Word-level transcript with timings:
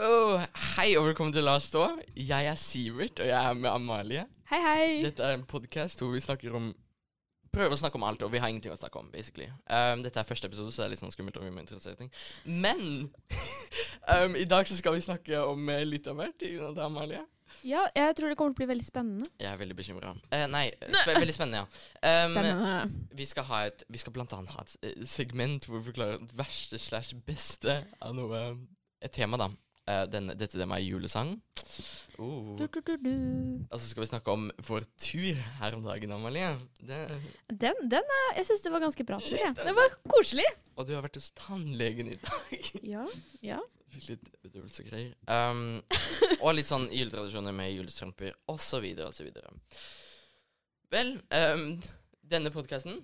Åh, 0.00 0.40
hei 0.78 0.94
og 0.96 1.10
velkommen 1.10 1.32
til 1.34 1.44
La 1.44 1.58
oss 1.58 1.66
stå. 1.68 1.82
Jeg 2.16 2.46
er 2.48 2.56
Sivert, 2.56 3.18
og 3.20 3.26
jeg 3.28 3.36
er 3.36 3.56
med 3.58 3.68
Amalie. 3.68 4.22
Hei, 4.48 4.60
hei. 4.64 4.84
Dette 5.04 5.26
er 5.26 5.34
en 5.36 5.42
podkast 5.44 6.00
hvor 6.00 6.14
vi 6.14 6.22
snakker 6.24 6.56
om 6.56 6.70
Prøver 7.52 7.74
å 7.74 7.78
snakke 7.80 7.98
om 7.98 8.06
alt, 8.06 8.22
og 8.24 8.30
vi 8.32 8.40
har 8.40 8.48
ingenting 8.48 8.72
å 8.72 8.78
snakke 8.78 8.96
om. 8.96 9.10
basically. 9.12 9.50
Um, 9.66 10.00
dette 10.00 10.16
er 10.22 10.24
første 10.24 10.48
episode, 10.48 10.72
så 10.72 10.80
det 10.80 10.86
er 10.86 10.92
litt 10.94 11.02
sånn 11.02 11.12
skummelt. 11.12 11.36
om 11.36 11.44
vi 11.44 11.52
må 11.52 11.60
interessere 11.60 11.98
ting. 11.98 12.08
Men 12.46 13.10
um, 14.14 14.38
i 14.38 14.46
dag 14.48 14.70
så 14.70 14.78
skal 14.78 14.94
vi 14.96 15.04
snakke 15.04 15.42
om 15.44 15.68
eh, 15.68 15.84
litt 15.84 16.06
av 16.08 16.16
hvert. 16.16 16.46
Amalie? 16.80 17.20
Ja, 17.66 17.84
jeg 17.92 18.16
tror 18.16 18.30
det 18.30 18.38
kommer 18.40 18.54
til 18.54 18.62
å 18.62 18.64
bli 18.64 18.70
veldig 18.70 18.86
spennende. 18.86 19.28
Jeg 19.36 19.52
er 19.52 19.60
veldig 19.60 19.76
bekymra. 19.82 20.14
Uh, 20.32 20.46
nei, 20.48 20.68
sp 20.94 21.10
veldig 21.12 21.36
spennende, 21.36 21.64
ja. 21.66 21.88
Um, 22.00 22.38
Spennende. 22.38 22.76
Vi 23.20 23.26
skal, 23.34 23.50
ha 23.50 23.64
et, 23.68 23.84
vi 23.90 24.00
skal 24.00 24.16
blant 24.16 24.32
annet 24.38 24.54
ha 24.56 24.64
et 24.64 24.76
eh, 24.80 25.02
segment 25.04 25.66
hvor 25.66 25.82
vi 25.82 25.90
forklarer 25.90 26.22
det 26.22 26.38
verste 26.38 26.80
slash 26.80 27.18
beste 27.26 27.82
av 28.00 28.14
noe 28.16 28.46
Et 29.02 29.12
tema, 29.12 29.36
da. 29.40 29.50
Denne, 30.10 30.34
dette 30.38 30.58
temaet 30.58 30.84
er 30.84 30.86
julesang. 30.92 31.32
Uh. 32.20 32.52
Du, 32.58 32.66
du, 32.68 32.80
du. 33.00 33.10
Og 33.72 33.80
så 33.80 33.88
skal 33.88 34.02
vi 34.04 34.08
snakke 34.10 34.30
om 34.34 34.50
vår 34.68 34.84
tur 35.00 35.38
her 35.60 35.74
om 35.76 35.82
dagen, 35.86 36.12
Amalie. 36.12 36.50
Det, 36.84 36.98
Den, 37.48 37.80
den 37.90 38.12
er, 38.18 38.26
jeg 38.36 38.46
syns 38.50 38.62
det 38.66 38.72
var 38.74 38.84
ganske 38.84 39.06
bra 39.08 39.18
tur. 39.24 39.38
jeg. 39.40 39.54
Det 39.56 39.74
var 39.74 39.96
koselig. 40.12 40.46
og 40.76 40.86
du 40.86 40.92
har 40.94 41.02
vært 41.06 41.16
hos 41.18 41.30
tannlegen 41.38 42.12
i 42.12 42.18
dag. 42.20 42.70
Ja, 42.92 43.06
ja. 43.44 43.58
Litt 44.06 44.28
bedøvelsesgreier. 44.44 45.14
Um, 45.26 45.80
og 46.38 46.52
litt 46.54 46.68
sånn 46.70 46.86
juletradisjoner 46.94 47.54
med 47.56 47.72
julestrømper 47.74 48.36
osv. 48.52 48.86
osv. 49.08 49.32
Vel, 50.94 51.16
um, 51.34 51.64
denne 52.30 52.50
podkasten 52.54 53.00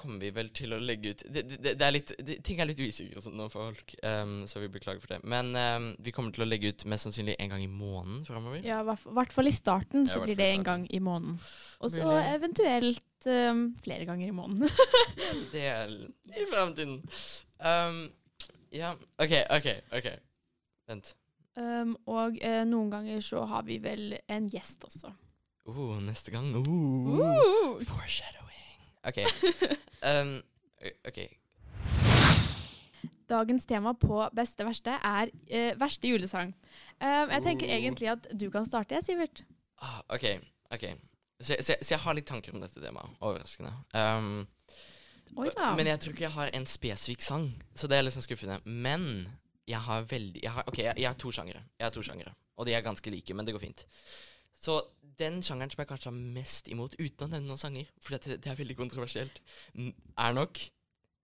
kommer 0.00 0.20
vi 0.20 0.30
vel 0.34 0.50
til 0.56 0.74
å 0.76 0.78
legge 0.80 1.12
ut 1.12 1.22
det, 1.28 1.42
det, 1.48 1.74
det 1.78 1.84
er 1.84 1.92
litt, 1.94 2.12
Ting 2.44 2.60
er 2.60 2.68
litt 2.68 2.80
usikre 2.80 3.20
sånn 3.22 3.36
nå 3.38 3.48
for 3.52 3.70
folk, 3.70 3.94
um, 4.04 4.42
så 4.48 4.62
vi 4.62 4.70
beklager 4.72 5.02
for 5.02 5.14
det. 5.14 5.18
Men 5.28 5.50
um, 5.56 5.88
vi 6.04 6.12
kommer 6.14 6.34
til 6.34 6.44
å 6.44 6.48
legge 6.48 6.72
ut 6.72 6.84
mest 6.90 7.08
sannsynlig 7.08 7.36
en 7.40 7.52
gang 7.52 7.64
i 7.64 7.70
måneden 7.70 8.22
framover. 8.26 8.62
ja 8.66 8.80
I 8.84 8.96
hvert 9.18 9.34
fall 9.34 9.50
i 9.50 9.54
starten 9.56 10.06
Ja, 10.06 10.12
så 10.14 10.22
blir 10.24 10.38
det 10.38 10.50
en 10.54 10.66
gang 10.66 10.86
i 10.88 11.00
måneden. 11.04 11.38
Og 11.80 11.92
så 11.92 12.08
eventuelt 12.22 13.28
um, 13.28 13.62
flere 13.84 14.08
ganger 14.08 14.28
i 14.28 14.36
måneden. 14.36 14.68
Det 15.52 15.64
er 15.68 15.94
i 16.32 16.48
fremtiden. 16.48 17.00
Um, 17.60 18.02
ja, 18.74 18.92
OK, 19.18 19.38
OK. 19.54 19.70
ok 19.96 20.10
Vent. 20.88 21.14
og 22.08 22.36
uh, 22.40 22.62
noen 22.68 22.92
ganger 22.92 23.24
så 23.24 23.44
har 23.48 23.64
vi 23.68 23.80
vel 23.84 24.14
en 24.28 24.48
gjest 24.48 24.84
også. 24.88 25.12
Oh, 25.68 25.98
neste 26.00 26.32
gang. 26.32 26.54
Oh, 26.56 26.64
Uh. 26.64 27.84
Foreshadowing. 27.84 28.47
OK. 29.04 29.18
Um, 29.98 30.36
okay. 31.08 31.26
Dagens 33.28 33.66
tema 33.66 33.92
på 33.98 34.20
beste 34.36 34.62
verste 34.64 34.94
er 35.04 35.32
eh, 35.50 35.72
verste 35.80 36.06
julesang. 36.08 36.52
Um, 37.02 37.32
jeg 37.34 37.42
tenker 37.42 37.66
Oh. 37.66 37.72
egentlig 37.74 38.08
at 38.12 38.28
du 38.40 38.46
kan 38.50 38.64
starte, 38.66 38.94
jeg, 38.94 39.04
Sivert. 39.04 39.42
Ah, 39.82 40.00
OK. 40.08 40.24
ok 40.70 40.84
så, 41.40 41.56
så, 41.60 41.74
så 41.82 41.94
jeg 41.94 42.00
har 42.02 42.14
litt 42.14 42.26
tanker 42.26 42.54
om 42.54 42.60
dette 42.62 42.80
temaet. 42.82 43.10
Overraskende. 43.20 43.72
Um, 43.94 44.46
Oi 45.36 45.50
da. 45.54 45.74
men 45.76 45.86
jeg 45.86 46.00
tror 46.00 46.14
ikke 46.14 46.24
jeg 46.24 46.34
har 46.34 46.50
en 46.56 46.66
spesifikk 46.66 47.22
sang, 47.22 47.50
så 47.76 47.86
det 47.90 47.98
er 47.98 48.06
liksom 48.06 48.24
skuffende. 48.24 48.58
Men 48.64 49.28
jeg 49.68 49.82
har 49.84 50.06
veldig 50.08 50.42
jeg 50.42 50.50
har, 50.54 50.64
OK, 50.66 50.78
jeg, 50.78 50.94
jeg 50.96 51.08
har 51.10 51.18
to 51.20 51.30
sjangere. 51.34 51.62
Jeg 51.78 51.86
har 51.86 51.94
to 51.94 52.02
sjangere, 52.02 52.32
Og 52.56 52.66
de 52.66 52.74
er 52.74 52.80
ganske 52.80 53.10
like, 53.10 53.34
men 53.34 53.46
det 53.46 53.54
går 53.54 53.60
fint. 53.66 53.84
Så 54.58 54.80
den 55.18 55.40
sjangeren 55.42 55.70
som 55.72 55.82
jeg 55.82 55.90
kanskje 55.90 56.10
har 56.10 56.18
mest 56.38 56.68
imot, 56.72 56.96
uten 56.98 57.26
å 57.26 57.30
nevne 57.30 57.50
noen 57.50 57.60
sanger, 57.60 57.90
for 58.02 58.16
det, 58.16 58.40
det 58.42 58.50
er 58.50 58.58
veldig 58.58 58.76
kontroversielt, 58.78 59.40
er 59.76 60.34
nok 60.36 60.60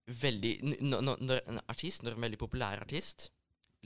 veldig 0.05 0.51
Når 0.85 1.39
en 1.49 1.59
artist, 1.67 2.03
når 2.05 2.13
en 2.13 2.25
veldig 2.27 2.37
populær 2.37 2.83
artist 2.83 3.31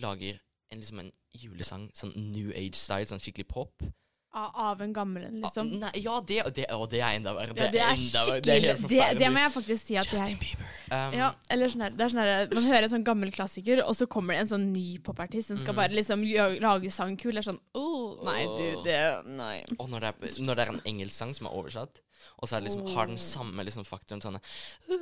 lager 0.03 0.41
en, 0.69 0.81
liksom 0.81 0.99
en 0.99 1.11
julesang, 1.31 1.85
sånn 1.95 2.11
New 2.15 2.51
Age-style, 2.51 3.07
sånn 3.07 3.23
skikkelig 3.23 3.47
pop 3.49 3.85
Av, 4.29 4.81
en 4.81 4.91
gammel 4.93 5.23
en, 5.25 5.37
liksom. 5.41 5.71
Ah, 5.73 5.77
nei, 5.87 6.01
ja, 6.03 6.19
det, 6.21 6.43
det, 6.53 6.67
å, 6.75 6.83
det 6.89 6.99
er 7.01 7.15
enda 7.17 7.31
verre. 7.33 7.55
Ja, 7.57 7.69
det 7.73 7.79
er 7.81 7.95
enda 7.95 8.25
verre. 8.27 8.41
Det 8.45 8.57
er 8.57 8.83
det, 8.83 9.07
det 9.17 9.29
må 9.33 9.41
jeg 9.41 9.53
faktisk 9.55 9.87
si 9.87 9.97
at 9.97 10.11
Justin 10.11 10.35
er. 10.35 10.43
Bieber. 10.43 10.75
Um, 10.89 11.15
Ja, 11.17 11.29
eller 11.53 11.71
sånn 11.73 11.85
her, 11.85 11.95
det 11.97 12.05
er 12.05 12.11
sånn 12.13 12.21
her, 12.21 12.51
Man 12.53 12.67
hører 12.69 12.85
en 12.85 12.93
sånn 12.93 13.07
gammel 13.07 13.33
klassiker, 13.33 13.81
og 13.81 13.97
så 13.97 14.05
kommer 14.09 14.37
det 14.37 14.43
en 14.43 14.51
sånn 14.51 14.67
ny 14.69 14.85
popartist 15.05 15.49
som 15.49 15.57
skal 15.57 15.73
mm. 15.73 15.81
bare 15.81 15.97
liksom 15.97 16.27
lage 16.61 16.93
sangkul. 16.93 17.33
Det 17.33 17.41
er 17.41 17.47
sånn 17.49 17.59
oh, 17.73 18.19
Nei, 18.27 18.43
du, 18.53 18.85
det 18.85 18.99
Nei. 19.33 19.55
Og 19.79 19.89
når 19.89 20.05
det, 20.05 20.13
er, 20.13 20.37
når 20.45 20.59
det 20.59 20.65
er 20.65 20.73
en 20.75 20.85
engelsk 20.93 21.23
sang 21.23 21.33
som 21.33 21.49
er 21.49 21.57
oversatt, 21.57 22.03
og 22.39 22.47
så 22.47 22.59
det 22.59 22.69
liksom, 22.69 22.85
har 22.93 23.09
den 23.09 23.19
samme 23.19 23.63
liksom, 23.67 23.85
faktoren 23.87 24.21
sånn 24.23 24.37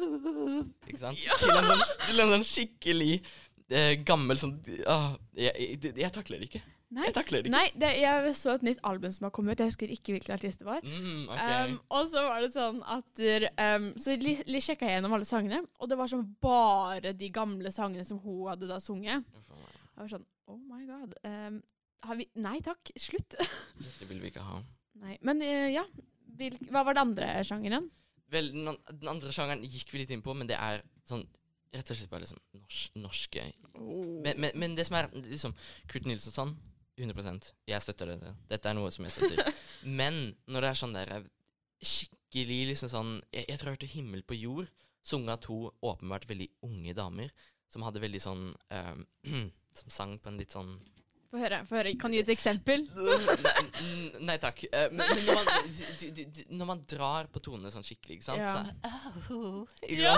Ikke 0.87 1.01
sant? 1.01 1.19
Til, 1.19 1.51
en 1.53 1.67
sånn, 1.67 1.83
til 2.07 2.23
en 2.23 2.33
sånn 2.33 2.47
skikkelig 2.47 3.11
gammel 4.07 4.39
sånn 4.39 4.57
ah, 4.87 5.13
jeg, 5.35 5.51
jeg, 5.83 5.93
jeg 5.99 6.11
takler 6.15 6.39
det 6.39 6.47
ikke. 6.51 6.63
Nei, 6.87 7.03
Jeg 7.09 7.15
takler 7.17 7.41
det 7.43 7.49
ikke. 7.49 7.51
nei 7.57 7.65
det, 7.75 7.87
jeg 7.99 8.29
så 8.37 8.53
et 8.53 8.61
nytt 8.63 8.77
album 8.87 9.11
som 9.11 9.25
har 9.27 9.31
kommet 9.35 9.57
ut. 9.57 9.63
Jeg 9.65 9.73
husker 9.73 9.91
ikke 9.91 10.13
hvilken 10.15 10.35
artist 10.37 10.61
det 10.61 10.67
var. 10.69 10.85
Mm, 10.87 11.25
okay. 11.27 11.73
Um, 11.73 11.73
og 11.91 12.05
så 12.07 12.23
var 12.23 12.45
det 12.45 12.51
sånn 12.53 12.77
at 12.87 13.23
um, 13.75 13.89
Så 13.99 14.15
li, 14.21 14.37
li 14.47 14.61
sjekka 14.63 14.87
jeg 14.87 14.95
gjennom 14.95 15.17
alle 15.17 15.27
sangene, 15.27 15.59
og 15.83 15.91
det 15.91 15.97
var 15.99 16.11
sånn 16.11 16.23
bare 16.43 17.11
de 17.17 17.27
gamle 17.35 17.73
sangene 17.75 18.07
som 18.07 18.21
hun 18.23 18.45
hadde 18.53 18.69
da 18.71 18.79
sunget. 18.83 19.27
Jeg 19.27 19.99
var 19.99 20.13
sånn 20.15 20.25
Oh 20.47 20.61
my 20.63 20.85
god. 20.87 21.17
Um, 21.27 21.59
har 22.07 22.15
vi 22.21 22.29
Nei 22.39 22.61
takk, 22.63 22.93
slutt. 22.95 23.35
Dette 23.83 24.07
vil 24.07 24.23
vi 24.23 24.31
ikke 24.31 24.45
ha. 24.47 24.61
nei. 25.03 25.17
Men 25.27 25.43
uh, 25.43 25.67
ja. 25.73 25.83
Hva 26.69 26.85
var 26.85 26.93
den 26.93 27.03
andre 27.03 27.33
sjangeren? 27.43 27.91
Vel, 28.31 28.51
den 28.53 29.09
andre 29.11 29.31
sjangeren 29.35 29.63
gikk 29.67 29.91
vi 29.91 30.03
litt 30.05 30.11
inn 30.13 30.23
på, 30.23 30.35
men 30.37 30.47
det 30.47 30.55
er 30.55 30.83
sånn 31.07 31.25
rett 31.73 31.91
og 31.91 31.97
slett 31.99 32.11
bare 32.11 32.23
liksom 32.23 32.39
norsk, 32.55 32.97
norske 33.01 33.43
men, 33.77 34.33
men, 34.39 34.51
men 34.55 34.75
det 34.77 34.87
som 34.87 34.97
er 34.99 35.09
liksom 35.17 35.55
Kurt 35.91 36.07
Nilsson 36.09 36.35
sånn 36.35 36.55
100% 36.97 37.51
Jeg 37.69 37.83
støtter 37.85 38.09
dette. 38.13 38.31
Dette 38.49 38.69
er 38.69 38.73
noe 38.77 38.89
som 38.93 39.05
jeg 39.05 39.13
støtter. 39.13 39.51
men 39.99 40.31
når 40.49 40.65
det 40.65 40.69
er 40.71 40.79
sånn 40.79 40.95
der 40.95 41.11
skikkelig 41.77 42.61
liksom 42.71 42.91
sånn 42.91 43.11
Jeg, 43.29 43.45
jeg 43.51 43.59
tror 43.59 43.69
jeg 43.69 43.77
hørte 43.77 43.91
'Himmel 43.91 44.25
på 44.25 44.39
jord' 44.39 44.71
sunget 45.07 45.37
av 45.37 45.43
to 45.45 45.57
åpenbart 45.85 46.27
veldig 46.27 46.49
unge 46.67 46.95
damer 46.97 47.31
som 47.71 47.85
hadde 47.85 48.01
veldig 48.03 48.21
sånn 48.23 48.47
eh, 48.73 48.95
Som 49.77 49.91
sang 49.93 50.17
på 50.17 50.31
en 50.31 50.39
litt 50.41 50.55
sånn 50.55 50.73
Få 51.27 51.41
høre. 51.41 51.57
få 51.67 51.75
høre. 51.75 51.91
Kan 51.99 52.11
du 52.13 52.15
gi 52.17 52.21
et 52.23 52.29
eksempel? 52.31 52.85
nei, 54.27 54.37
takk. 54.41 54.61
Eh, 54.71 54.87
men, 54.95 55.03
når, 55.27 55.39
man, 55.41 56.37
når 56.61 56.69
man 56.69 56.83
drar 56.89 57.27
på 57.33 57.41
tonene 57.43 57.71
sånn 57.73 57.83
skikkelig, 57.87 58.19
ikke 58.19 58.27
sant 58.29 58.43
Ja. 58.43 58.53
så, 59.27 59.35
oh, 59.35 59.65
Ja. 59.91 60.15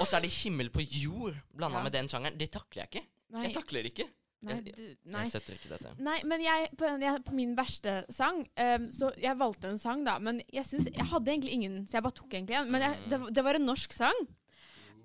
Og 0.00 0.06
så 0.08 0.16
er 0.16 0.24
det 0.24 0.32
'Himmel 0.32 0.70
på 0.72 0.80
jord' 0.80 1.36
blanda 1.52 1.78
Ja. 1.78 1.84
med 1.84 1.92
den 1.92 2.08
sjangeren. 2.08 2.38
Det 2.38 2.50
takler 2.50 2.84
jeg 2.86 2.88
ikke. 2.94 3.06
Nei, 3.30 3.44
Jeg 3.44 3.54
takler 3.54 3.84
ikke. 3.90 4.08
nei, 4.42 4.54
du, 4.64 4.96
nei. 5.04 5.20
Jeg 5.20 5.28
støtter 5.34 5.54
ikke 5.58 5.68
dette. 5.74 5.90
Nei, 6.00 6.16
men 6.24 6.40
jeg, 6.40 6.70
på, 6.80 6.88
jeg, 6.98 7.22
på 7.26 7.34
min 7.36 7.54
verste 7.54 8.04
sang 8.08 8.40
um, 8.56 8.86
Så 8.90 9.12
jeg 9.20 9.36
valgte 9.36 9.68
en 9.68 9.78
sang, 9.78 10.04
da. 10.06 10.18
Men 10.18 10.40
jeg 10.50 10.64
synes, 10.64 10.88
jeg 10.88 11.04
hadde 11.12 11.28
egentlig 11.30 11.52
ingen, 11.52 11.86
så 11.86 11.98
jeg 11.98 12.02
bare 12.02 12.16
tok 12.16 12.32
egentlig 12.32 12.56
en. 12.56 12.70
Men 12.72 12.80
jeg, 12.88 12.96
det, 13.10 13.20
det 13.36 13.44
var 13.44 13.54
en 13.60 13.66
norsk 13.68 13.92
sang. 13.92 14.16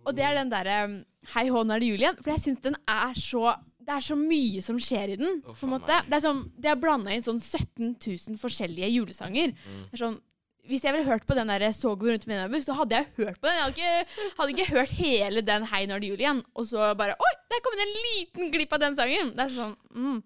Og 0.06 0.16
det 0.16 0.23
er 0.23 0.35
den 0.38 0.50
derre 0.53 0.85
um, 0.85 1.03
Hei 1.34 1.47
hå, 1.50 1.63
nå 1.66 1.73
er 1.75 1.79
det 1.81 1.88
jul 1.90 2.00
igjen. 2.03 2.17
For 2.23 2.31
jeg 2.31 2.44
syns 2.46 2.62
den 2.63 2.75
er 2.88 3.13
så 3.17 3.56
Det 3.85 3.94
er 3.96 4.06
så 4.06 4.16
mye 4.18 4.62
som 4.66 4.79
skjer 4.81 5.13
i 5.13 5.18
den. 5.19 5.41
Oh, 5.46 5.56
på 5.57 5.68
en 5.68 5.75
måte. 5.75 6.00
Det 6.07 6.18
er 6.18 6.23
sånn, 6.23 6.46
De 6.57 6.72
har 6.72 6.79
blanda 6.81 7.13
inn 7.13 7.25
sånn 7.25 7.41
17 7.41 7.96
000 8.01 8.40
forskjellige 8.41 8.90
julesanger. 8.94 9.53
Mm. 9.53 9.84
Det 9.91 10.00
er 10.00 10.07
sånn 10.07 10.22
hvis 10.66 10.81
jeg 10.81 10.96
ville 10.96 11.06
hørt 11.06 11.25
på 11.29 11.35
den 11.38 11.50
der 11.51 11.62
Så 11.78 11.91
går 11.94 12.07
vi 12.07 12.13
rundt 12.16 12.28
med 12.28 12.40
en 12.41 12.51
buss, 12.51 12.66
så 12.66 12.73
hadde 12.73 12.97
jeg 12.97 13.07
hørt 13.19 13.40
på 13.41 13.47
den. 13.47 13.56
Jeg 13.56 13.63
hadde 13.63 13.75
ikke, 13.75 14.31
hadde 14.40 14.56
ikke 14.56 14.72
hørt 14.72 14.94
hele 14.97 15.44
den 15.46 15.68
Hei, 15.69 15.84
nå 15.85 15.97
er 15.97 16.01
det 16.01 16.09
jul 16.09 16.23
igjen. 16.23 16.41
Og 16.56 16.66
så 16.69 16.91
bare 16.97 17.18
Oi, 17.22 17.34
der 17.53 17.62
kom 17.66 17.78
det 17.78 17.85
en 17.85 17.97
liten 18.07 18.53
glipp 18.53 18.73
av 18.73 18.81
den 18.81 18.97
sangen! 18.97 19.34
Det 19.35 19.46
er 19.46 19.53
sånn 19.53 19.75
mm. 19.94 20.19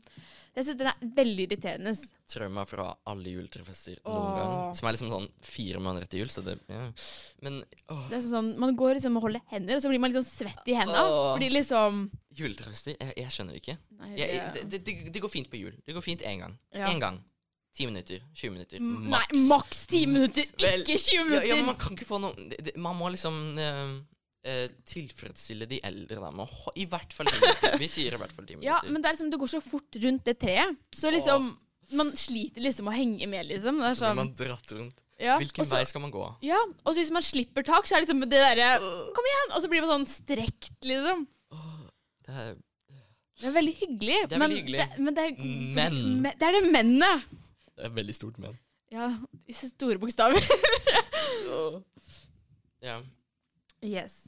Jeg 0.58 0.66
syns 0.66 0.80
den 0.80 0.90
er 0.92 1.12
veldig 1.16 1.46
irriterende. 1.46 1.94
Trauma 2.30 2.64
fra 2.70 2.88
alle 3.10 3.32
juletrefester 3.34 4.00
noen 4.06 4.36
gang. 4.38 4.54
Som 4.78 4.90
er 4.90 4.96
liksom 4.96 5.12
sånn 5.14 5.28
fire 5.46 5.82
måneder 5.84 6.08
etter 6.08 6.22
jul, 6.22 6.32
så 6.34 6.44
det 6.46 6.58
ja. 6.70 6.90
Men 7.46 7.62
åh, 7.90 8.04
Det 8.10 8.20
er 8.20 8.24
som 8.26 8.34
sånn, 8.34 8.52
Man 8.62 8.76
går 8.80 8.98
liksom 8.98 9.18
og 9.20 9.28
holder 9.28 9.46
hender, 9.54 9.78
og 9.78 9.84
så 9.84 9.92
blir 9.92 10.02
man 10.02 10.12
litt 10.14 10.20
sånn 10.22 10.30
svett 10.30 10.70
i 10.70 10.78
hendene. 10.78 11.06
Åh. 11.06 11.32
Fordi 11.36 11.50
liksom 11.54 12.04
juletrefester 12.40 12.96
jeg, 12.96 13.16
jeg 13.24 13.34
skjønner 13.36 13.56
det 13.58 13.64
ikke. 13.64 13.78
Nei, 14.02 14.12
Jeg, 14.20 14.46
det, 14.56 14.68
det, 14.74 14.84
det, 14.86 14.98
det 15.16 15.24
går 15.26 15.34
fint 15.34 15.50
på 15.52 15.62
jul. 15.62 15.76
Det 15.86 15.98
går 15.98 16.06
fint 16.06 16.26
én 16.28 16.46
gang. 16.46 16.56
Ja. 16.76 16.92
Gang. 17.00 17.24
Ti 17.76 17.86
minutter. 17.88 18.22
20 18.34 18.52
minutter. 18.52 18.80
Maks. 18.82 19.34
Nei, 19.34 19.42
maks 19.48 19.84
ti 19.88 20.06
minutter, 20.10 20.48
ikke 20.58 20.98
20 20.98 21.28
minutter! 21.30 21.46
ja, 21.48 21.56
men 21.60 21.70
man 21.70 21.78
kan 21.80 21.94
ikke 21.96 22.08
få 22.10 22.18
noe 22.20 22.34
det, 22.50 22.58
det, 22.66 22.74
Man 22.82 22.98
må 22.98 23.12
liksom 23.14 23.38
eh, 23.62 23.94
eh, 24.44 24.68
tilfredsstille 24.88 25.68
de 25.70 25.80
eldre, 25.84 26.20
da. 26.22 26.30
Med 26.32 26.46
å 26.46 26.50
ha 26.66 26.72
I 26.80 26.86
hvert 26.92 27.14
fall 27.16 27.28
ti 27.32 27.40
minutter. 27.42 27.78
Vi 27.82 27.88
sier 27.92 28.16
i 28.16 28.22
hvert 28.22 28.32
fall 28.36 28.46
ti 28.48 28.56
minutter. 28.56 28.70
Ja, 28.72 28.80
men 28.88 29.02
det 29.02 29.10
er 29.10 29.18
liksom, 29.18 29.32
du 29.34 29.38
går 29.42 29.52
så 29.58 29.62
fort 29.64 30.00
rundt 30.04 30.24
det 30.30 30.38
treet. 30.40 30.78
Så 30.96 31.12
liksom 31.14 31.52
Man 31.98 32.12
sliter 32.14 32.62
liksom 32.62 32.86
å 32.88 32.94
henge 32.94 33.26
med, 33.28 33.48
liksom. 33.50 33.80
Det 33.82 33.88
er 33.90 33.96
så 33.98 34.04
blir 34.04 34.10
sånn, 34.12 34.20
man 34.22 34.34
dratt 34.38 34.74
rundt. 34.78 34.98
ja. 35.20 35.36
Hvilken 35.42 35.64
også, 35.66 35.74
vei 35.76 35.86
skal 35.90 36.02
man 36.06 36.12
gå? 36.14 36.24
Ja, 36.46 36.60
og 36.86 36.94
hvis 36.96 37.10
man 37.12 37.26
slipper 37.26 37.66
tak, 37.66 37.88
så 37.90 37.96
er 37.98 38.04
det 38.04 38.08
liksom 38.08 38.22
det 38.30 38.40
derre 38.44 38.68
Kom 39.18 39.26
igjen! 39.32 39.54
Og 39.58 39.64
så 39.64 39.72
blir 39.72 39.82
man 39.88 39.92
sånn 39.96 40.08
strekt, 40.14 40.76
liksom. 40.86 41.26
Åh, 41.56 41.80
det 42.28 42.36
er 42.44 42.54
Det 43.40 43.48
er 43.50 43.56
veldig 43.58 43.74
hyggelig. 43.80 44.18
Det 44.30 44.36
er 44.38 44.40
men 44.44 44.50
veldig 44.52 44.62
hyggelig. 44.62 44.80
Det, 44.86 45.04
men 45.08 45.18
det 45.18 45.24
er, 45.26 45.44
Men. 45.80 46.00
me- 46.28 46.36
Det 46.38 46.48
er 46.52 46.58
det 46.60 46.64
mennet. 46.78 47.28
Det 47.80 47.86
er 47.90 47.94
veldig 47.98 48.16
stort 48.20 48.38
men. 48.44 48.58
Ja, 48.92 49.10
i 49.48 49.54
store 49.54 49.98
bokstaver. 50.02 50.42
Ja. 52.82 53.02
Yes. 53.86 54.22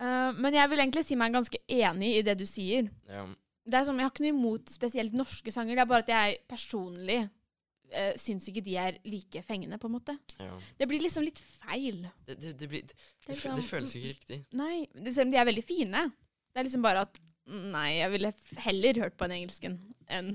Uh, 0.00 0.32
men 0.36 0.52
jeg 0.54 0.68
vil 0.70 0.82
egentlig 0.82 1.04
si 1.06 1.16
meg 1.16 1.32
ganske 1.32 1.58
enig 1.72 2.18
i 2.18 2.22
det 2.26 2.36
du 2.38 2.44
sier. 2.48 2.90
ja. 3.08 3.24
det 3.66 3.74
er 3.78 3.86
som, 3.88 3.96
Jeg 3.96 4.04
har 4.06 4.12
ikke 4.12 4.26
noe 4.26 4.34
imot 4.34 4.70
spesielt 4.70 5.14
norske 5.16 5.50
sanger, 5.54 5.74
det 5.74 5.82
er 5.82 5.90
bare 5.90 6.04
at 6.04 6.12
jeg 6.12 6.36
personlig 6.48 7.18
uh, 7.24 8.12
syns 8.20 8.48
ikke 8.50 8.62
de 8.66 8.76
er 8.78 8.98
like 9.08 9.42
fengende, 9.48 9.78
på 9.80 9.88
en 9.88 9.96
måte. 9.96 10.18
Ja. 10.38 10.58
Det 10.78 10.88
blir 10.90 11.00
liksom 11.02 11.24
litt 11.24 11.40
feil. 11.40 12.04
Det, 12.26 12.36
det, 12.42 12.52
det, 12.60 12.68
blir, 12.68 12.84
det, 13.26 13.38
sånn- 13.40 13.62
føles 13.64 13.94
ikke 13.96 14.12
riktig. 14.12 14.42
Nei, 14.58 14.84
det, 14.92 15.14
selv 15.16 15.30
om 15.30 15.32
de 15.34 15.40
er 15.40 15.48
veldig 15.48 15.64
fine. 15.66 16.04
Det 16.52 16.60
er 16.60 16.68
liksom 16.68 16.84
bare 16.84 17.06
at 17.08 17.22
Nei, 17.46 18.00
jeg 18.00 18.10
ville 18.10 18.32
heller 18.58 18.96
hørt 19.04 19.14
på 19.14 19.22
en 19.28 19.32
engelsken 19.36 19.76
enn 20.10 20.32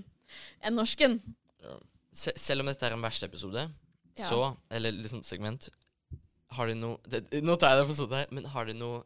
en 0.63 0.77
norsken. 0.79 1.17
Se, 2.15 2.31
selv 2.39 2.63
om 2.63 2.69
dette 2.69 2.88
er 2.88 2.95
en 2.95 3.03
verste 3.03 3.27
episode, 3.27 3.65
Ja. 4.15 4.27
så 4.29 4.55
Eller 4.71 4.95
liksom 4.95 5.19
segment 5.27 5.67
Har 6.51 6.68
du 6.68 6.74
noe 6.75 6.98
det, 7.07 7.25
Nå 7.44 7.56
tar 7.56 7.75
jeg 7.75 7.81
det 7.83 7.88
på 7.94 7.95
sotet 8.01 8.18
her, 8.24 8.30
men 8.36 8.45
har 8.51 8.65
du 8.68 8.74
noe 8.75 9.03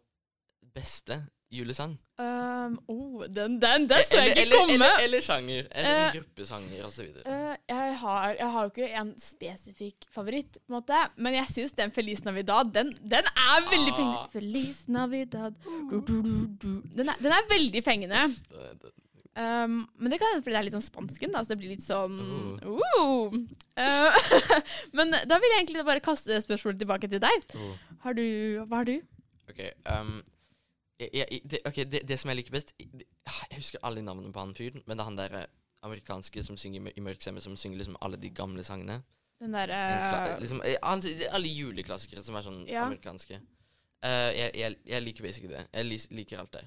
beste 0.75 1.21
julesang? 1.53 1.93
Um, 2.19 2.73
oh, 2.89 3.21
den, 3.29 3.59
den, 3.61 3.85
den 3.87 4.03
så 4.09 4.17
jeg 4.17 4.31
ikke 4.33 4.41
eller, 4.41 4.55
komme! 4.57 4.73
eller, 4.73 5.03
eller 5.05 5.21
sjanger. 5.23 5.67
Eller 5.71 5.99
Eh, 6.07 6.15
gruppesanger, 6.15 6.81
osv. 6.87 7.11
Uh, 7.27 7.53
jeg, 7.69 7.91
har, 8.01 8.33
jeg 8.39 8.49
har 8.55 8.65
jo 8.65 8.71
ikke 8.73 8.89
en 9.01 9.11
spesifikk 9.21 10.07
favoritt, 10.11 10.57
på 10.57 10.73
en 10.73 10.77
måte. 10.79 11.01
Men 11.21 11.37
jeg 11.37 11.51
syns 11.53 11.75
den 11.77 11.93
Feliz 11.95 12.23
Navidad, 12.25 12.73
den, 12.75 12.91
den 13.03 13.29
er 13.29 13.69
veldig 13.69 13.93
Ah. 13.93 13.99
fengende. 13.99 14.25
Feliz 14.33 14.81
Navidad 14.87 15.55
du, 15.63 16.01
du, 16.01 16.15
du, 16.25 16.33
du. 16.65 16.71
Den, 16.97 17.13
er, 17.13 17.21
den 17.21 17.31
er 17.37 17.47
veldig 17.53 17.83
fengende. 17.85 18.25
Um, 19.35 19.81
men 19.99 20.13
det 20.13 20.19
kan 20.21 20.29
hende 20.31 20.45
fordi 20.45 20.53
det 20.55 20.59
er 20.61 20.67
litt 20.69 20.75
sånn 20.77 20.85
spansken, 20.85 21.33
da, 21.33 21.41
så 21.43 21.51
det 21.51 21.57
blir 21.59 21.73
litt 21.73 21.83
sånn 21.83 22.13
uh. 22.63 23.33
Uh. 23.75 24.15
Men 24.95 25.11
da 25.11 25.39
vil 25.43 25.51
jeg 25.51 25.59
egentlig 25.65 25.83
bare 25.83 26.03
kaste 26.03 26.31
det 26.31 26.37
spørsmålet 26.45 26.79
tilbake 26.79 27.09
til 27.11 27.19
deg. 27.19 27.43
Har 28.05 28.15
du, 28.15 28.23
hva 28.63 28.79
har 28.79 28.87
du? 28.87 28.95
OK. 29.51 29.59
Um, 29.91 30.21
jeg, 30.99 31.09
jeg, 31.19 31.41
det, 31.51 31.59
okay 31.67 31.83
det, 31.83 32.05
det 32.07 32.15
som 32.21 32.31
jeg 32.31 32.39
liker 32.39 32.55
best 32.55 32.71
det, 32.79 33.03
Jeg 33.27 33.57
husker 33.59 33.83
alle 33.83 33.99
navnene 34.05 34.31
på 34.31 34.39
han 34.39 34.55
fyren, 34.55 34.85
men 34.87 34.95
det 34.95 35.03
er 35.03 35.09
han 35.09 35.19
der 35.19 35.35
eh, 35.41 35.49
amerikanske 35.83 36.43
som 36.45 36.55
synger 36.57 36.79
i 36.79 36.85
mør- 36.85 37.03
mørk 37.09 37.21
stemme, 37.25 37.43
som 37.43 37.57
synger 37.59 37.81
liksom 37.81 37.97
alle 38.01 38.17
de 38.21 38.31
gamle 38.31 38.63
sangene. 38.63 39.01
Den 39.43 39.51
derre 39.51 39.81
En 40.31 40.39
liksom, 40.39 40.61
eh, 40.63 40.77
alle 41.35 41.51
juleklassikere 41.51 42.23
som 42.23 42.39
er 42.39 42.47
sånn 42.47 42.63
Ja. 42.71 42.85
amerikanske. 42.87 43.41
Eh, 44.05 44.31
jeg, 44.55 44.77
jeg 44.85 45.03
liker 45.03 45.27
basically 45.27 45.51
det. 45.51 45.67
Jeg 45.73 46.09
liker 46.15 46.39
alt 46.39 46.55
det. 46.55 46.63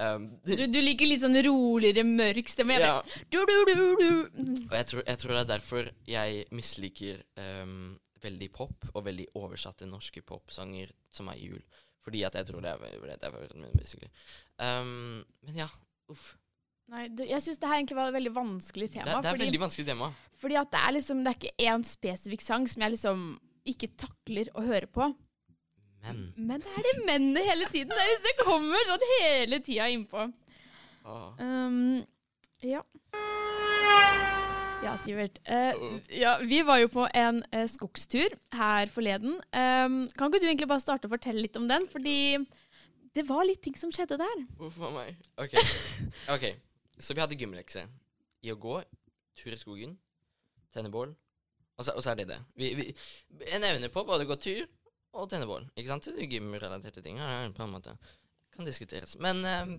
Um, 0.00 0.28
du, 0.46 0.54
du 0.72 0.78
liker 0.80 1.08
litt 1.08 1.20
sånn 1.20 1.36
roligere, 1.44 2.04
mørk 2.08 2.48
stemme. 2.48 2.78
Jeg 2.78 2.88
ja. 2.88 3.00
Og 3.02 4.76
jeg 4.76 4.86
tror, 4.88 5.02
jeg 5.04 5.20
tror 5.20 5.34
det 5.34 5.42
er 5.42 5.50
derfor 5.50 5.90
jeg 6.08 6.44
misliker 6.54 7.20
um, 7.36 7.98
veldig 8.24 8.48
pop, 8.54 8.88
og 8.94 9.04
veldig 9.08 9.28
oversatte 9.38 9.88
norske 9.88 10.22
popsanger 10.24 10.94
som 11.12 11.28
er 11.32 11.40
jul. 11.42 11.62
Fordi 12.02 12.24
at 12.26 12.38
jeg 12.38 12.48
tror 12.48 12.64
det 12.64 12.72
er, 12.72 12.78
det 13.04 13.18
er 13.18 13.30
favoritten 13.30 13.62
min, 13.62 13.74
basically. 13.78 14.08
Um, 14.58 15.22
men 15.46 15.60
ja, 15.64 15.68
uff. 16.10 16.32
Nei, 16.92 17.06
det, 17.14 17.28
jeg 17.30 17.44
syns 17.44 17.60
det 17.62 17.68
her 17.70 17.78
egentlig 17.78 17.96
var 17.96 18.10
et 18.10 18.16
veldig 18.16 18.34
vanskelig 18.36 18.88
tema. 18.90 19.06
Det, 19.06 19.12
det 19.14 19.28
er 19.28 19.36
fordi, 19.36 19.46
veldig 19.46 19.60
vanskelig 19.62 19.86
tema. 19.88 20.08
fordi 20.42 20.56
at 20.60 20.72
det 20.72 20.80
er 20.82 20.94
liksom 20.96 21.20
Det 21.22 21.30
er 21.30 21.38
ikke 21.38 21.68
én 21.70 21.84
spesifikk 21.86 22.42
sang 22.44 22.66
som 22.68 22.84
jeg 22.84 22.94
liksom 22.96 23.22
ikke 23.72 23.92
takler 24.02 24.50
å 24.58 24.64
høre 24.66 24.88
på. 24.90 25.06
Men 26.02 26.22
Men 26.36 26.62
det 26.62 26.72
er 26.76 26.86
det 26.88 27.04
mennene 27.06 27.42
hele 27.46 27.68
tiden. 27.70 27.92
Det 27.92 28.02
er 28.02 28.10
disse 28.16 28.32
kommer 28.42 28.88
sånn 28.88 29.04
hele 29.12 29.60
tida 29.62 29.88
innpå. 29.92 30.26
Ah. 31.04 31.30
Um, 31.38 32.02
ja. 32.62 32.82
Ja, 34.82 34.96
Sivert. 34.98 35.38
Oh. 35.46 35.98
ja, 36.10 36.36
vi 36.42 36.58
var 36.66 36.80
jo 36.82 36.88
på 36.90 37.06
en 37.14 37.42
uh, 37.54 37.66
skogstur 37.70 38.34
her 38.54 38.90
forleden. 38.90 39.38
Um, 39.54 40.08
kan 40.16 40.26
ikke 40.26 40.42
du 40.42 40.48
egentlig 40.48 40.70
bare 40.70 40.82
starte 40.82 41.06
å 41.06 41.12
fortelle 41.12 41.42
litt 41.44 41.58
om 41.58 41.68
den? 41.70 41.86
Fordi 41.90 42.42
det 43.14 43.26
var 43.28 43.46
litt 43.46 43.62
ting 43.62 43.78
som 43.78 43.92
skjedde 43.94 44.18
der. 44.18 44.44
Hvorfor 44.58 44.94
meg? 44.94 45.14
OK. 45.38 45.54
ok, 46.34 46.48
Så 46.98 47.14
vi 47.14 47.22
hadde 47.22 47.38
gymlekse 47.38 47.86
i 48.42 48.50
å 48.50 48.58
gå 48.58 48.80
tur 49.38 49.54
i 49.54 49.58
skogen, 49.58 49.94
tenne 50.74 50.90
bål, 50.92 51.14
og 51.78 51.86
så, 51.86 51.94
og 51.96 52.02
så 52.04 52.12
er 52.12 52.20
det 52.20 52.28
det. 52.32 52.38
Vi, 52.58 52.72
vi, 52.78 52.86
en 53.54 53.64
evne 53.64 53.90
på 53.92 54.02
både 54.06 54.26
å 54.26 54.32
gå 54.32 54.36
tur 54.42 54.66
og 55.12 55.28
tenne 55.30 55.46
bål. 55.48 55.66
Ikke 55.76 55.92
sant? 55.92 56.06
Det 56.08 56.24
er 56.24 56.30
gymrelaterte 56.36 57.02
ting. 57.04 57.18
Ja, 57.20 57.42
på 57.52 57.64
en 57.66 57.74
måte. 57.74 57.94
Kan 58.54 58.68
diskuteres. 58.68 59.14
Men 59.20 59.44
um, 59.44 59.74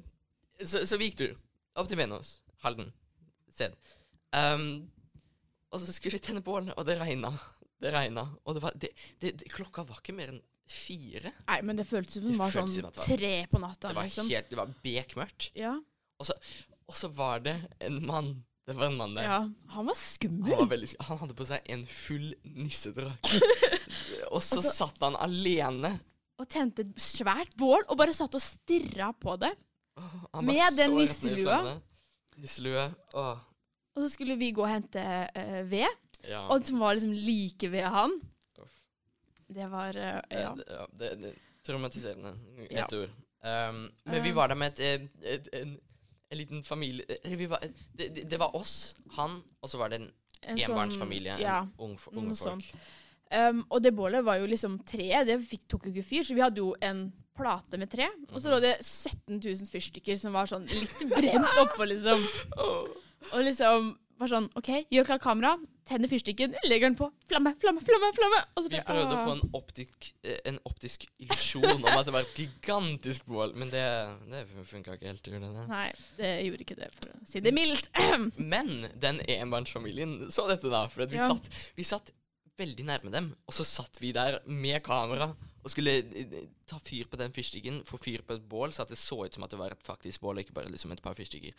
så, 0.62 0.84
så 0.88 0.98
vi 1.02 1.10
gikk 1.10 1.20
tur. 1.20 1.36
Opp 1.80 1.90
til 1.90 1.98
Venås. 2.00 2.36
Halden. 2.64 2.92
Sted. 3.54 3.76
Um, 4.34 4.88
og 5.74 5.82
så 5.82 5.94
skulle 5.94 6.20
vi 6.20 6.24
tenne 6.26 6.44
bål, 6.46 6.70
og 6.78 6.86
det 6.86 7.00
regna. 7.02 7.34
Det 7.82 7.92
regna. 7.94 8.28
Og 8.46 8.58
det 8.58 8.64
var, 8.64 8.78
det, 8.80 8.94
det, 9.22 9.34
klokka 9.54 9.86
var 9.90 10.02
ikke 10.04 10.16
mer 10.18 10.36
enn 10.36 10.42
fire. 10.70 11.34
Nei, 11.50 11.60
men 11.66 11.78
det 11.82 11.86
føltes 11.90 12.16
som 12.20 12.30
Det 12.30 12.38
var 12.40 12.54
sånn 12.54 12.70
som 12.72 12.86
var- 12.88 13.04
tre 13.04 13.34
på 13.52 13.60
natta. 13.62 13.90
Det 13.90 13.98
var 13.98 14.08
liksom. 14.08 14.30
helt, 14.32 14.50
det 14.54 14.60
var 14.62 14.72
bekmørkt. 14.86 15.50
Ja. 15.60 15.74
Og 16.22 16.96
så 16.96 17.10
var 17.14 17.42
det 17.44 17.58
en 17.84 18.00
mann. 18.06 18.36
Det 18.64 18.78
var 18.78 18.86
en 18.88 18.96
mann 18.96 19.16
der. 19.18 19.26
ja. 19.28 19.40
Han 19.76 19.86
var 19.90 19.92
Han, 19.92 20.00
skummel. 20.00 20.54
var 20.56 20.70
veldig, 20.72 20.88
han 21.04 21.18
hadde 21.20 21.36
på 21.36 21.46
seg 21.50 21.66
en 21.74 21.82
full 21.90 22.30
nissedrakt. 22.44 23.34
og 24.34 24.42
så 24.44 24.60
Altså- 24.62 24.74
satt 24.76 25.00
han 25.06 25.16
alene. 25.22 25.94
Og 26.42 26.48
tente 26.50 26.82
et 26.82 26.96
svært 27.00 27.54
bål 27.58 27.84
og 27.88 27.98
bare 28.00 28.14
satt 28.14 28.34
og 28.36 28.42
stirra 28.42 29.12
på 29.14 29.36
det. 29.40 29.52
Oh, 30.34 30.42
Med 30.42 30.76
den 30.78 30.96
nisselua. 30.98 31.60
Nisselue. 32.42 32.88
Oh. 33.14 33.38
Og 33.96 34.02
så 34.02 34.10
skulle 34.16 34.36
vi 34.40 34.52
gå 34.52 34.64
og 34.66 34.72
hente 34.72 35.00
uh, 35.38 35.60
ved, 35.70 35.86
ja. 36.26 36.48
og 36.50 36.66
som 36.66 36.80
var 36.82 36.96
liksom 36.98 37.14
like 37.14 37.70
ved 37.72 37.86
han. 37.94 38.16
Uff. 38.58 38.74
Det 39.54 39.68
var 39.70 39.96
eh, 39.96 40.22
Eh, 40.32 40.40
Ja. 40.42 40.54
det, 40.58 40.66
ja, 40.68 40.86
det, 40.98 41.12
det, 41.22 41.34
traumatiserende. 41.64 42.34
Ja. 42.72 42.88
Ord. 42.90 43.10
Um, 43.44 43.92
men 44.06 44.24
vi 44.24 44.30
Um. 44.32 44.36
var 44.36 44.48
der 44.48 44.56
med 44.56 44.80
et, 44.80 44.80
et, 44.80 45.10
et, 45.24 45.50
en, 45.62 45.78
en 46.32 46.38
liten 46.38 46.64
familie 46.64 47.06
var, 47.50 47.60
det, 47.96 48.38
var 48.40 48.56
oss, 48.56 48.96
han, 49.12 49.42
og 49.62 49.70
så 49.70 49.78
var 49.78 49.90
det 49.94 50.02
en 50.02 50.10
En 50.44 50.58
sånn- 50.58 50.72
enbarnsfamilie. 50.72 51.38
Ja. 51.40 51.62
En 51.62 51.72
ung, 51.78 52.00
unge 52.16 52.36
folk. 52.36 52.74
Um, 53.34 53.64
og 53.74 53.82
det 53.82 53.94
bålet 53.98 54.24
var 54.26 54.38
jo 54.38 54.46
liksom 54.50 54.78
tre. 54.86 55.10
Det 55.26 55.40
fikk, 55.50 55.64
tok 55.72 55.88
jo 55.88 55.94
ikke 55.96 56.06
fyr, 56.12 56.26
så 56.28 56.36
vi 56.38 56.44
hadde 56.46 56.62
jo 56.62 56.76
en 56.86 57.08
plate 57.34 57.80
med 57.82 57.90
tre. 57.90 58.06
Og 58.30 58.38
så 58.44 58.52
lå 58.54 58.60
det 58.62 58.76
17 58.86 59.40
000 59.42 59.66
fyrstikker 59.72 60.20
som 60.22 60.36
var 60.38 60.50
sånn 60.52 60.68
litt 60.70 61.00
brent 61.10 61.58
oppå, 61.64 61.88
liksom. 61.90 62.22
Og 63.34 63.40
liksom 63.42 63.94
var 64.22 64.30
sånn 64.30 64.46
OK, 64.60 64.70
gjør 64.94 65.08
klart 65.08 65.24
kamera, 65.24 65.54
tenner 65.90 66.08
fyrstikken, 66.12 66.54
legger 66.68 66.92
den 66.92 66.98
på. 67.00 67.10
Flamme, 67.28 67.56
flamme, 67.60 67.82
flamme. 67.84 68.12
flamme. 68.16 68.40
Og 68.56 68.66
så 68.66 68.72
Vi 68.72 68.82
prøvde 68.86 69.18
å 69.18 69.24
få 69.26 69.34
en 69.36 69.44
optisk, 69.58 70.10
eh, 70.24 70.38
en 70.52 70.60
optisk 70.70 71.08
illusjon 71.20 71.82
om 71.82 71.90
at 71.92 72.06
det 72.08 72.14
var 72.16 72.22
et 72.28 72.38
gigantisk 72.38 73.26
bål, 73.26 73.56
men 73.58 73.74
det, 73.74 73.84
det 74.32 74.46
funka 74.70 74.96
ikke 74.96 75.10
helt. 75.12 75.28
Gjorde 75.28 75.52
det? 75.58 75.68
Nei, 75.72 75.88
det 76.20 76.32
gjorde 76.48 76.68
ikke 76.68 76.80
det, 76.80 76.92
for 77.00 77.10
å 77.12 77.28
si 77.34 77.44
det 77.44 77.56
mildt. 77.58 77.90
Men 78.54 78.88
den 79.02 79.20
enbarnsfamilien 79.40 80.30
så 80.34 80.48
dette, 80.52 80.70
da. 80.72 80.86
For 80.94 81.10
vi, 81.10 81.18
Ja. 81.20 81.28
satt, 81.34 81.50
vi 81.76 81.84
satt 81.88 82.14
veldig 82.60 82.86
nærme 82.86 83.12
dem, 83.14 83.32
og 83.48 83.56
så 83.56 83.66
satt 83.66 83.98
vi 84.02 84.12
der 84.16 84.40
med 84.46 84.82
kamera 84.86 85.32
og 85.64 85.72
skulle 85.72 85.94
eh, 86.04 86.34
ta 86.68 86.78
fyr 86.84 87.08
på 87.10 87.18
den 87.20 87.34
fyrstikken, 87.34 87.80
få 87.88 87.98
fyr 88.02 88.24
på 88.28 88.36
et 88.36 88.44
bål, 88.50 88.74
så 88.76 88.84
at 88.84 88.92
det 88.92 89.00
så 89.00 89.22
ut 89.24 89.36
som 89.36 89.46
at 89.46 89.54
det 89.54 89.60
var 89.62 89.74
et 89.74 89.86
faktisk 89.88 90.22
bål, 90.22 90.38
og 90.38 90.44
ikke 90.44 90.56
bare 90.58 90.72
liksom 90.72 90.92
et 90.92 91.02
par 91.04 91.16
fyrstikker. 91.18 91.56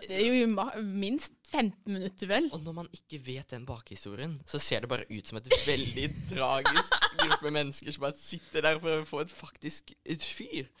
Det 0.00 0.16
er 0.16 0.24
jo 0.32 0.48
minst 0.80 1.36
15 1.50 1.92
minutter, 1.92 2.30
vel. 2.30 2.48
Og 2.56 2.64
når 2.64 2.78
man 2.80 2.88
ikke 2.96 3.20
vet 3.26 3.52
den 3.52 3.66
bakhistorien, 3.68 4.38
så 4.48 4.58
ser 4.62 4.82
det 4.82 4.90
bare 4.90 5.06
ut 5.10 5.28
som 5.28 5.38
et 5.38 5.52
veldig 5.66 6.08
tragisk 6.32 6.96
gruppe 7.20 7.52
mennesker 7.52 7.94
som 7.94 8.08
bare 8.08 8.18
sitter 8.18 8.64
der 8.64 8.80
for 8.80 9.04
å 9.04 9.06
få 9.08 9.22
et 9.26 9.34
faktisk 9.34 9.92
et 10.02 10.24
fyr. 10.24 10.72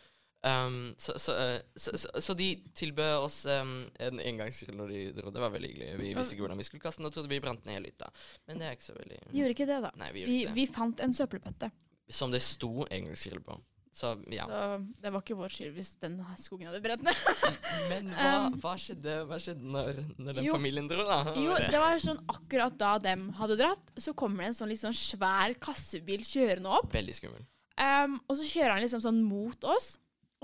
Um, 0.44 0.94
så, 1.00 1.14
så, 1.18 1.32
eh, 1.40 1.60
så, 1.76 1.94
så, 1.98 2.08
så 2.20 2.34
de 2.36 2.50
tilbød 2.76 3.14
oss 3.24 3.46
um, 3.48 3.86
en 3.96 4.20
engangsgrill 4.20 4.76
når 4.76 4.90
de 4.92 5.04
dro. 5.16 5.30
Det 5.32 5.40
var 5.40 5.52
veldig 5.54 5.70
hyggelig. 5.72 5.92
Vi 6.02 6.10
visste 6.18 6.36
ikke 6.36 6.44
hvordan 6.44 6.60
vi 6.60 6.66
skulle 6.68 6.84
kaste 6.84 7.00
den, 7.00 7.08
og 7.08 7.14
trodde 7.16 7.32
vi 7.32 7.40
brant 7.40 7.64
ned 7.64 7.78
hele 7.78 7.92
hytta. 7.92 8.10
Men 8.48 8.60
det 8.60 8.68
er 8.68 8.76
ikke 8.76 8.90
så 8.90 8.96
veldig 8.98 9.20
Gjorde 9.32 9.54
ikke 9.56 9.68
det, 9.70 9.78
da. 9.86 9.92
Nei, 10.02 10.10
vi 10.16 10.26
Vi, 10.28 10.40
det. 10.44 10.56
vi 10.58 10.66
fant 10.68 11.00
en 11.04 11.16
søppelbøtte. 11.16 11.70
Som 12.12 12.34
det 12.34 12.42
sto 12.44 12.84
engangsgrill 12.92 13.40
på. 13.46 13.56
Så 13.94 14.10
ja. 14.34 14.44
Så 14.50 14.60
det 15.00 15.12
var 15.14 15.22
ikke 15.22 15.36
vår 15.38 15.52
skyld 15.54 15.74
hvis 15.76 15.92
den 16.02 16.16
skogen 16.42 16.66
hadde 16.66 16.80
brent 16.82 17.04
ned. 17.06 17.24
Men 17.92 18.10
hva, 18.10 18.30
Um, 18.50 18.56
hva 18.60 18.74
skjedde, 18.80 19.16
hva 19.30 19.38
skjedde 19.40 19.70
når, 19.70 20.00
når 20.18 20.40
den 20.40 20.48
jo. 20.48 20.56
familien 20.58 20.88
dro, 20.90 21.04
da? 21.06 21.20
Jo, 21.38 21.54
det 21.62 21.78
var 21.78 21.96
sånn 22.02 22.20
akkurat 22.28 22.74
da 22.80 22.96
dem 23.00 23.28
hadde 23.38 23.56
dratt, 23.60 23.92
så 24.02 24.12
kommer 24.18 24.42
det 24.44 24.52
en 24.52 24.58
sånn 24.60 24.72
litt 24.74 24.82
sånn 24.82 24.96
svær 24.98 25.54
kassebil 25.62 26.26
kjørende 26.26 26.74
opp. 26.80 26.90
Veldig 26.92 27.16
skummel. 27.16 27.46
Um, 27.78 28.18
og 28.28 28.36
så 28.38 28.46
kjører 28.46 28.76
han 28.76 28.84
liksom 28.84 29.02
sånn 29.02 29.22
mot 29.24 29.70
oss, 29.70 29.94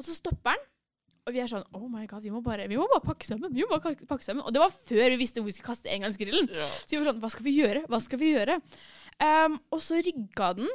og 0.00 0.06
så 0.08 0.16
stopper 0.16 0.54
han. 0.56 0.66
Og 1.28 1.34
vi 1.36 1.42
er 1.42 1.50
sånn 1.50 1.66
Oh 1.76 1.84
my 1.92 2.06
god, 2.08 2.24
vi 2.24 2.32
må 2.32 2.40
bare, 2.42 2.64
vi 2.70 2.78
må 2.80 2.86
bare 2.90 3.04
pakke 3.04 3.28
sammen. 3.28 3.52
Vi 3.54 3.62
må 3.66 3.76
bare 3.76 3.94
pakke- 4.08 4.24
sammen. 4.24 4.42
Og 4.48 4.54
det 4.56 4.62
var 4.62 4.72
før 4.72 5.12
vi 5.12 5.18
visste 5.20 5.42
hvor 5.42 5.50
vi 5.50 5.54
skulle 5.54 5.68
kaste 5.68 5.92
engangsgrillen. 5.92 6.48
Yeah. 6.50 6.78
Så 6.82 6.94
vi 6.96 7.00
var 7.02 7.10
sånn 7.10 7.20
Hva 7.22 7.30
skal 7.34 7.46
vi 7.46 7.56
gjøre? 7.58 7.82
Hva 7.92 8.00
skal 8.02 8.22
vi 8.22 8.30
gjøre? 8.32 8.56
Um, 9.20 9.58
og 9.68 9.82
så 9.84 9.98
rygga 10.00 10.48
den, 10.56 10.70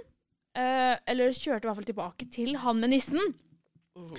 uh, 0.55 0.93
eller 1.09 1.33
kjørte 1.33 1.65
i 1.65 1.69
hvert 1.71 1.79
fall 1.81 1.89
tilbake 1.89 2.29
til 2.31 2.53
han 2.61 2.77
med 2.83 2.93
nissen. 2.93 3.33
Oh. 3.97 4.13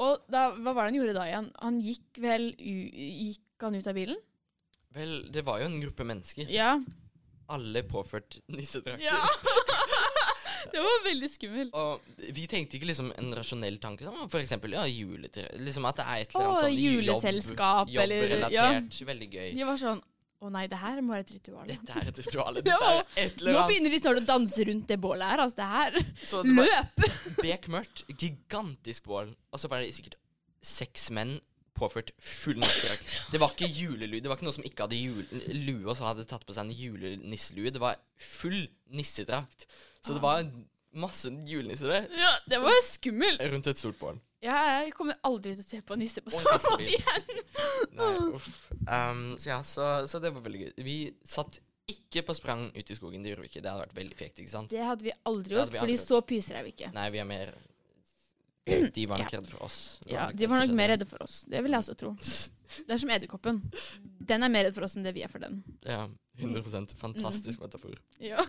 Og 0.00 0.24
da, 0.32 0.46
hva 0.56 0.72
var 0.72 0.86
det 0.86 0.94
han 0.94 0.98
gjorde 1.02 1.16
da 1.18 1.26
igjen? 1.28 1.50
Han 1.60 1.80
gikk 1.84 2.20
vel 2.24 2.50
Gikk 2.56 3.66
han 3.66 3.76
ut 3.76 3.90
av 3.90 3.98
bilen? 3.98 4.20
Vel, 4.96 5.12
det 5.30 5.44
var 5.46 5.60
jo 5.60 5.68
en 5.68 5.80
gruppe 5.84 6.06
mennesker. 6.08 6.48
Ja. 6.50 6.72
Alle 7.52 7.82
påført 7.86 8.40
nissedrakter. 8.48 9.04
Ja. 9.04 9.20
Det 10.74 10.82
var 10.84 11.02
veldig 11.06 11.30
skummelt. 11.32 11.74
Og 11.74 12.12
vi 12.36 12.44
tenkte 12.50 12.76
ikke 12.78 12.88
liksom 12.90 13.10
en 13.18 13.32
rasjonell 13.38 13.78
tanke, 13.82 14.04
som 14.06 14.16
for 14.28 14.40
eksempel 14.42 14.74
ja, 14.76 14.84
juletre. 14.90 15.46
Liksom 15.62 15.86
at 15.90 16.00
det 16.00 16.06
er 16.06 16.22
et 16.24 16.34
eller 16.34 16.48
annet 16.50 16.64
sånn 16.66 16.78
juleselskap, 16.78 17.90
jobb, 17.90 18.02
eller- 18.04 18.24
jobbrelatert. 18.28 19.00
Veldig 19.10 19.28
gøy. 19.34 19.50
Vi 19.58 19.68
var 19.72 19.80
sånn 19.80 20.02
Å 20.40 20.48
nei, 20.48 20.62
det 20.72 20.78
her 20.80 21.02
må 21.04 21.12
være 21.12 21.20
et 21.26 21.30
ritual. 21.34 21.66
Dette 21.68 21.96
er 22.00 22.06
et 22.08 22.18
ritual. 22.22 22.60
Ja, 22.70 22.76
er 22.96 23.26
et 23.26 23.34
Nå 23.42 23.42
eller 23.42 23.58
annet. 23.58 23.68
begynner 23.68 23.92
de 23.92 23.98
snart 24.00 24.20
å 24.22 24.24
danse 24.24 24.64
rundt 24.70 24.86
det 24.88 24.96
bålet 25.02 25.28
her. 25.34 25.42
Altså, 25.44 25.56
det 25.58 25.66
her 25.68 25.98
Så 26.24 26.40
det 26.46 26.54
Løp! 26.56 27.02
bekmørkt, 27.42 28.04
gigantisk 28.16 29.04
bål, 29.04 29.34
og 29.52 29.60
så 29.60 29.68
var 29.68 29.82
det 29.84 29.92
sikkert 29.92 30.16
seks 30.64 31.10
menn 31.12 31.34
påført 31.80 32.12
full 32.20 32.60
nissedrakt. 32.60 33.14
Det 33.32 33.40
var 33.42 33.52
ikke 33.54 33.68
julelue. 33.72 34.20
Det 34.22 34.30
var 34.30 34.38
ikke 34.38 34.48
noe 34.48 34.56
som 34.56 34.66
ikke 34.68 34.86
hadde 34.86 34.98
jul 35.00 35.22
lue, 35.66 35.86
og 35.88 35.96
så 35.98 36.08
hadde 36.10 36.26
tatt 36.28 36.44
på 36.46 36.56
seg 36.56 36.68
en 36.68 36.74
julenisselue. 36.76 37.72
Det 37.74 37.82
var 37.82 37.98
full 38.20 38.62
nissedrakt. 38.94 39.66
Så 40.04 40.16
det 40.16 40.22
var 40.24 40.44
masse 40.96 41.30
julenisser 41.46 41.92
der 41.92 42.06
Ja, 42.18 42.32
det 42.50 42.58
var 42.62 42.76
skummelt. 42.86 43.42
rundt 43.52 43.68
et 43.70 43.78
stort 43.78 43.98
bål. 44.00 44.20
Jeg 44.40 44.92
kommer 44.96 45.18
aldri 45.28 45.52
til 45.52 45.64
å 45.66 45.68
se 45.68 45.80
på 45.84 45.96
nisse 46.00 46.22
på 46.24 46.32
samme 46.32 46.48
måte 46.48 46.64
sånn 46.64 46.84
igjen. 46.86 47.42
Nei, 47.98 48.12
uff. 48.38 48.54
Um, 48.88 49.26
så 49.36 49.50
ja, 49.52 49.58
så, 49.66 49.88
så 50.08 50.20
det 50.22 50.32
var 50.32 50.46
veldig 50.46 50.62
gøy. 50.62 50.70
Vi 50.86 50.94
satt 51.28 51.58
ikke 51.90 52.22
på 52.24 52.36
sprang 52.38 52.70
ut 52.72 52.90
i 52.90 52.96
skogen. 52.96 53.20
Det 53.22 53.34
gjorde 53.34 53.44
vi 53.44 53.50
ikke. 53.52 53.62
Det 53.64 53.72
hadde 53.72 53.84
vært 53.84 53.98
veldig 53.98 54.16
fekt, 54.16 54.40
ikke 54.40 54.52
sant? 54.54 54.72
Det 54.72 54.80
hadde 54.86 55.04
vi 55.04 55.12
aldri 55.28 55.58
gjort, 55.58 55.76
fordi 55.76 55.98
så 56.00 56.22
pyser 56.24 56.60
er 56.60 56.64
vi 56.66 56.72
ikke. 56.72 56.88
Nei, 56.96 57.08
vi 57.12 57.20
er 57.20 57.28
mer 57.28 57.52
De 58.66 59.06
var 59.08 59.18
nok 59.18 59.32
Ja. 59.32 59.38
redde 59.38 59.48
for 59.50 59.62
oss. 59.64 59.78
Ja, 60.06 60.30
De 60.32 60.46
var 60.46 60.60
nok 60.60 60.74
mer 60.76 60.88
redde 60.92 61.06
for 61.08 61.22
oss. 61.24 61.40
Det 61.48 61.62
vil 61.64 61.72
jeg 61.72 61.80
også 61.80 61.94
tro. 61.98 62.12
Det 62.86 62.92
er 62.94 63.00
som 63.02 63.10
edderkoppen. 63.10 63.56
Den 64.30 64.42
er 64.46 64.48
mer 64.52 64.64
redd 64.68 64.74
for 64.76 64.84
oss 64.86 64.94
enn 64.96 65.02
det 65.02 65.14
vi 65.16 65.24
er 65.26 65.30
for 65.32 65.42
den. 65.42 65.56
Ja, 65.82 66.04
100% 66.38 66.92
Fantastisk 67.00 67.58
metafor. 67.60 67.96
Ja. 68.22 68.44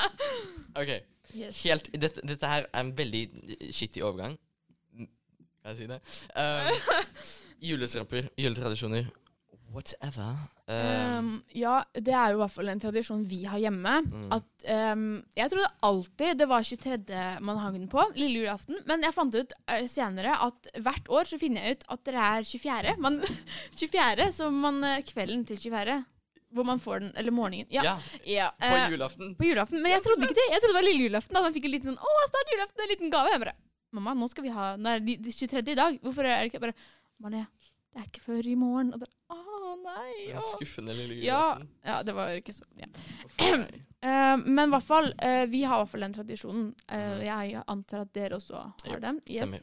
OK. 0.80 0.90
Yes. 1.34 1.60
Helt 1.62 1.88
dette, 1.94 2.22
dette 2.26 2.50
her 2.50 2.66
er 2.66 2.80
en 2.82 2.90
veldig 2.98 3.22
skittig 3.74 4.02
overgang. 4.04 4.34
Mm, 4.94 5.06
Kan 5.62 5.70
jeg 5.72 5.76
si 5.78 5.86
det? 5.92 6.00
Um, 6.34 7.06
julestrømper, 7.64 8.26
juletradisjoner, 8.38 9.06
whatever. 9.74 10.36
Um, 10.70 11.14
Um, 11.24 11.42
ja, 11.56 11.74
det 11.92 12.12
er 12.14 12.32
jo 12.32 12.38
i 12.38 12.40
hvert 12.42 12.54
fall 12.54 12.70
en 12.72 12.80
tradisjon 12.82 13.24
vi 13.28 13.42
har 13.48 13.60
hjemme. 13.60 13.94
Mm. 14.06 14.24
At 14.34 14.66
um, 14.94 15.04
Jeg 15.36 15.52
trodde 15.52 15.70
alltid 15.88 16.40
det 16.40 16.48
var 16.50 16.64
23. 16.64 17.20
man 17.44 17.60
hang 17.60 17.76
den 17.78 17.90
på, 17.92 18.04
lille 18.16 18.44
julaften. 18.44 18.80
Men 18.88 19.04
jeg 19.04 19.16
fant 19.16 19.36
ut 19.36 19.54
eh, 19.70 19.86
senere 19.90 20.38
at 20.46 20.72
hvert 20.86 21.10
år 21.12 21.28
så 21.28 21.38
finner 21.40 21.64
jeg 21.64 21.78
ut 21.78 21.86
at 21.96 22.04
det 22.08 22.16
er 22.16 22.48
24. 22.48 22.96
Man, 23.04 23.20
24 23.82 24.28
så 24.38 24.50
man 24.54 24.82
eh, 24.88 25.04
kvelden 25.06 25.44
til 25.48 25.60
24. 25.68 26.00
Hvor 26.54 26.66
man 26.68 26.78
får 26.78 27.00
den, 27.02 27.12
eller 27.18 27.34
morgenen. 27.34 27.66
Ja. 27.74 27.82
ja, 27.82 27.94
ja 28.30 28.50
på 28.60 28.76
eh, 28.78 28.90
julaften. 28.94 29.34
på 29.34 29.48
julaften. 29.48 29.82
Men 29.82 29.96
jeg 29.96 30.04
trodde 30.06 30.28
ikke 30.28 30.38
det. 30.38 30.48
Jeg 30.52 30.62
trodde 30.62 30.74
det 30.74 30.80
var 30.80 30.88
lille 30.88 31.08
julaften. 31.08 31.38
At 31.38 31.48
man 31.48 31.56
fikk 31.56 31.66
en 31.68 31.74
liten 31.74 31.90
sånn 31.90 31.98
Å, 31.98 32.28
snart 32.30 32.54
julaften, 32.54 32.84
en 32.84 32.92
liten 32.94 33.14
gave. 33.14 33.32
Jeg 33.34 33.42
bare 33.42 33.56
Mamma, 33.94 34.14
nå 34.18 34.26
skal 34.26 34.42
vi 34.42 34.50
ha 34.50 34.72
Nå 34.74 34.90
er 34.90 35.02
det 35.02 35.34
23. 35.34 35.60
i 35.70 35.78
dag. 35.78 35.98
Hvorfor 36.02 36.26
er 36.26 36.40
det 36.42 36.52
ikke 36.52 36.62
bare 36.62 36.78
Marie, 37.22 37.44
det 37.94 38.00
er 38.02 38.08
ikke 38.08 38.24
før 38.24 38.46
i 38.50 38.56
morgen. 38.58 38.94
Og 38.94 39.02
bare 39.02 39.12
Å, 39.34 39.53
nei. 39.82 40.30
En 40.34 40.46
skuffende 40.52 40.94
lille 40.96 41.20
Ja, 41.22 41.42
julaften. 41.54 41.68
ja, 41.84 41.98
det 42.06 42.14
var 42.16 42.38
ikke 42.38 42.54
så 42.56 42.64
ja. 42.80 42.88
uh. 43.42 43.66
Men 44.44 44.66
i 44.66 44.72
hvert 44.74 44.84
fall, 44.84 45.14
uh, 45.16 45.44
vi 45.48 45.62
har 45.64 45.78
i 45.78 45.84
hvert 45.84 45.92
fall 45.94 46.04
den 46.04 46.16
tradisjonen. 46.16 46.66
Uh. 46.92 47.20
Jeg 47.24 47.62
antar 47.66 48.04
at 48.04 48.10
dere 48.16 48.36
også 48.36 48.66
har 48.84 49.00
den. 49.00 49.22
Yes. 49.32 49.62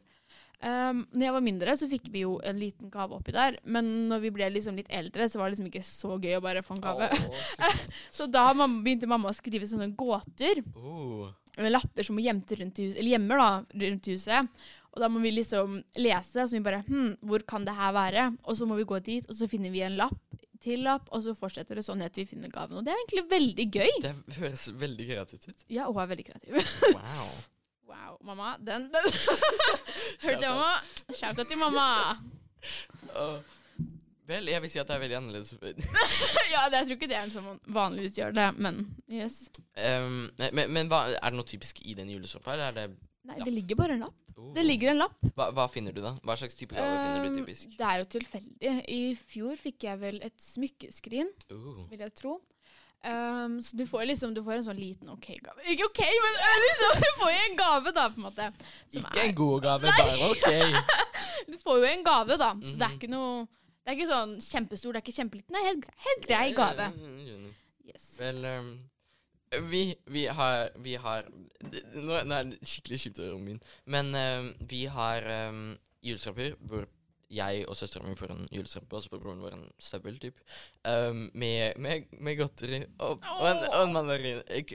Um, 0.62 1.08
når 1.10 1.26
jeg 1.26 1.34
var 1.34 1.42
mindre, 1.42 1.74
så 1.78 1.88
fikk 1.90 2.10
vi 2.14 2.22
jo 2.22 2.36
en 2.46 2.58
liten 2.62 2.90
gave 2.94 3.18
oppi 3.18 3.34
der. 3.34 3.56
Men 3.66 3.88
når 4.12 4.20
vi 4.28 4.32
ble 4.36 4.50
liksom 4.54 4.76
litt 4.78 4.92
eldre, 4.94 5.26
så 5.30 5.40
var 5.42 5.50
det 5.50 5.56
liksom 5.56 5.70
ikke 5.72 5.86
så 5.86 6.18
gøy 6.22 6.36
å 6.38 6.42
bare 6.46 6.62
få 6.66 6.76
en 6.78 6.84
gave. 6.84 7.08
Oh. 7.18 7.46
Så 8.18 8.28
da 8.30 8.52
mamma, 8.54 8.84
begynte 8.86 9.10
mamma 9.10 9.32
å 9.32 9.38
skrive 9.38 9.66
sånne 9.70 9.90
gåter. 9.98 10.62
Oh. 10.78 11.32
Med 11.58 11.74
lapper 11.74 12.06
som 12.06 12.20
hun 12.20 12.28
gjemte 12.28 12.60
rundt 12.60 12.78
i 12.78 12.86
huset, 12.92 13.00
eller 13.02 13.16
gjemmer 13.16 13.42
da, 13.42 13.50
rundt 13.86 14.12
huset. 14.14 14.62
Og 14.92 15.04
da 15.04 15.08
må 15.12 15.22
vi 15.24 15.32
liksom 15.32 15.80
lese, 16.00 16.44
så 16.44 16.52
vi 16.52 16.64
bare 16.64 16.84
Hm, 16.88 17.16
hvor 17.24 17.44
kan 17.48 17.66
det 17.68 17.76
her 17.78 17.94
være? 17.96 18.26
Og 18.44 18.58
så 18.60 18.68
må 18.68 18.76
vi 18.80 18.88
gå 18.88 19.00
dit, 19.00 19.28
og 19.30 19.38
så 19.38 19.48
finner 19.52 19.72
vi 19.72 19.86
en 19.86 19.96
lapp 20.00 20.20
til 20.62 20.84
lapp, 20.86 21.08
og 21.10 21.24
så 21.26 21.34
fortsetter 21.34 21.80
det 21.80 21.86
sånn 21.86 22.04
helt 22.04 22.14
til 22.14 22.28
vi 22.28 22.36
finner 22.36 22.52
gaven. 22.54 22.78
Og 22.78 22.86
det 22.86 22.94
er 22.94 23.00
egentlig 23.02 23.24
veldig 23.32 23.66
gøy. 23.72 23.96
Det 24.04 24.42
høres 24.42 24.68
veldig 24.84 25.08
kreativt 25.08 25.48
ut. 25.48 25.64
Ja, 25.74 25.88
og 25.90 26.02
er 26.04 26.12
veldig 26.14 26.28
kreativ. 26.32 26.60
Wow. 26.92 27.32
Wow, 27.92 28.14
mamma. 28.24 28.54
Den, 28.64 28.86
den. 28.88 29.08
Hørte 30.24 30.38
du, 30.40 30.46
mamma? 30.48 30.78
Shout-out 31.12 31.50
til 31.50 31.58
mamma. 31.60 31.88
Uh, 33.12 33.42
Vel, 34.32 34.48
jeg 34.48 34.64
vil 34.64 34.72
si 34.72 34.80
at 34.80 34.88
det 34.88 34.96
er 34.96 35.02
veldig 35.02 35.18
annerledes. 35.18 35.54
ja, 36.54 36.68
det, 36.70 36.78
jeg 36.78 36.88
tror 36.88 36.96
ikke 36.96 37.10
det 37.12 37.18
er 37.18 37.26
en 37.26 37.34
sånn 37.34 37.48
man 37.48 37.58
vanligvis 37.76 38.20
gjør 38.22 38.36
det, 38.38 38.48
men 38.64 38.84
yes. 39.12 39.42
Um, 39.76 40.30
men 40.40 40.72
men, 40.72 40.92
hva, 40.92 41.08
er 41.18 41.34
det 41.34 41.40
noe 41.40 41.50
typisk 41.50 41.82
i 41.84 41.98
den 41.98 42.12
julesoppa, 42.14 42.54
eller 42.56 42.70
er 42.70 42.78
det 42.78 42.86
Nei, 43.28 43.38
det 43.44 43.54
ligger 43.54 43.78
bare 43.78 43.98
en 43.98 44.06
lapp. 44.08 44.21
Oh. 44.42 44.54
Det 44.56 44.64
ligger 44.66 44.92
en 44.92 45.02
lapp. 45.04 45.18
hva, 45.38 45.50
hva 45.56 45.68
finner 45.72 45.94
du, 45.96 46.02
da? 46.04 46.16
Hva 46.26 46.36
slags 46.42 46.58
type 46.58 46.76
gave 46.76 46.98
finner 47.00 47.24
du 47.24 47.30
Um, 47.32 47.36
typisk? 47.42 47.76
Det 47.78 47.86
er 47.88 48.02
jo 48.02 48.08
tilfeldig. 48.18 48.72
I 48.90 49.02
fjor 49.16 49.56
fikk 49.62 49.86
jeg 49.88 50.00
vel 50.02 50.18
et 50.26 50.36
smykkeskrin, 50.42 51.30
uh. 51.52 51.86
vil 51.92 52.00
jeg 52.08 52.14
tro. 52.18 52.40
Um, 53.02 53.56
så 53.66 53.74
du 53.74 53.82
får 53.90 54.04
liksom 54.12 54.36
Du 54.38 54.44
får 54.46 54.60
en 54.60 54.66
sånn 54.68 54.78
liten 54.78 55.10
OK-gave. 55.10 55.64
Ikke 55.74 55.88
OK, 55.88 56.02
men 56.06 56.36
liksom, 56.68 57.00
du 57.02 57.08
får 57.22 57.32
jo 57.34 57.40
en 57.48 57.56
gave, 57.58 57.94
da, 57.98 58.04
på 58.14 58.20
en 58.22 58.28
måte. 58.28 58.50
Ikke 58.94 59.24
en 59.24 59.34
god 59.40 59.64
gave, 59.66 59.96
bare 59.98 60.30
OK. 60.30 60.52
Du 61.52 61.58
får 61.64 61.80
jo 61.82 61.88
en 61.90 62.04
gave, 62.06 62.38
da. 62.38 62.52
Så 62.62 62.76
det 62.78 62.86
er 62.86 62.92
Mhm. 62.92 63.00
ikke 63.00 63.10
noe 63.10 63.48
Det 63.82 63.90
er 63.90 63.98
ikke 63.98 64.12
sånn 64.12 64.36
kjempestor, 64.46 64.94
det 64.94 65.00
er 65.00 65.06
ikke 65.08 65.18
kjempeliten. 65.18 65.56
Det 65.56 65.62
er 65.64 65.70
helt, 65.72 65.86
helt 66.06 66.28
grei 66.30 66.54
gave. 66.54 66.92
Mm, 66.94 67.48
Yes. 67.90 68.04
Vel, 68.20 68.46
um, 68.46 68.68
vi, 69.60 69.96
vi 70.06 70.26
har, 70.28 70.70
vi 70.80 70.96
har 70.96 71.28
Nå 71.96 72.24
nå 72.24 72.36
er 72.38 72.50
det 72.54 72.62
skikkelig 72.64 73.00
kjipt 73.04 73.20
å 73.20 73.28
høre 73.28 73.38
om 73.38 73.46
min, 73.46 73.60
men 73.86 74.16
uh, 74.16 74.50
vi 74.72 74.86
har 74.90 75.28
um, 75.52 75.62
julestrømper 76.02 76.56
hvor 76.70 76.88
jeg 77.32 77.64
og 77.70 77.78
søstera 77.80 78.04
mi 78.04 78.16
får 78.20 78.34
en 78.34 78.48
julestrømpe, 78.52 78.98
og 78.98 79.04
så 79.04 79.12
får 79.12 79.22
broren 79.24 79.44
vår 79.44 79.54
en 79.56 79.64
støvel, 79.80 80.18
typ. 80.20 80.40
Um, 80.84 81.30
med, 81.32 81.78
med, 81.80 82.10
med 82.20 82.36
godteri 82.42 82.82
og, 82.98 83.22
og, 83.24 83.46
en, 83.48 83.62
og 83.70 83.84
en 83.86 83.94
mandarin. 83.96 84.42
Er 84.52 84.66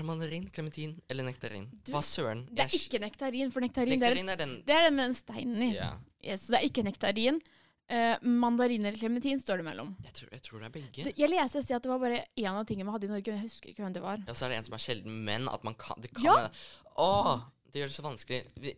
det 0.00 0.06
mandarin, 0.08 0.46
klementin 0.48 0.94
eller 1.12 1.28
nektarin? 1.28 1.68
Du, 1.84 1.92
Hva 1.92 2.00
søren? 2.06 2.46
Det 2.48 2.64
er 2.64 2.78
ikke 2.78 3.02
nektarin, 3.04 3.52
for 3.52 3.64
nektarin, 3.64 4.00
det, 4.00 4.14
er, 4.14 4.22
er 4.32 4.40
den 4.40 4.56
det 4.66 4.78
er 4.78 4.88
den 4.88 4.96
med 4.96 5.10
den 5.10 5.18
steinen 5.18 5.66
i. 5.68 5.74
Ja. 5.76 5.92
Yes, 6.24 6.46
så 6.46 6.56
det 6.56 6.62
er 6.62 6.70
ikke 6.70 6.86
nektarin. 6.86 7.42
Uh, 7.86 8.16
mandarin 8.26 8.82
eller 8.82 8.98
klementin 8.98 9.38
står 9.38 9.60
det 9.62 9.66
mellom. 9.68 9.92
Jeg 10.02 10.16
tror, 10.16 10.30
jeg 10.34 10.42
tror 10.42 10.62
det 10.62 10.66
er 10.66 10.72
begge. 10.74 11.04
Det, 11.06 11.12
jeg 11.20 11.30
leste 11.30 11.60
et 11.60 11.66
sted 11.68 11.76
at 11.76 11.84
det 11.84 11.92
var 11.92 12.00
bare 12.02 12.24
én 12.34 12.50
av 12.50 12.64
tingene 12.66 12.88
vi 12.88 12.94
hadde 12.96 13.06
i 13.06 13.12
Norge, 13.12 13.30
men 13.30 13.38
jeg 13.38 13.50
husker 13.50 13.70
ikke 13.70 13.84
hvem 13.84 13.94
det 13.94 14.02
var. 14.02 14.24
Ja, 14.26 14.34
så 14.34 14.46
er 14.46 14.54
det 14.54 14.58
en 14.58 14.66
som 14.66 14.78
er 14.78 14.82
sjelden, 14.82 15.20
men 15.28 15.46
at 15.52 15.66
man 15.66 15.78
kan 15.78 16.02
Det 16.02 16.10
kan 16.16 16.26
Ja. 16.26 16.50
Åh, 16.96 17.46
det 17.70 17.82
gjør 17.84 17.92
det 17.92 17.98
så 17.98 18.06
vanskelig. 18.06 18.42
Vi, 18.58 18.74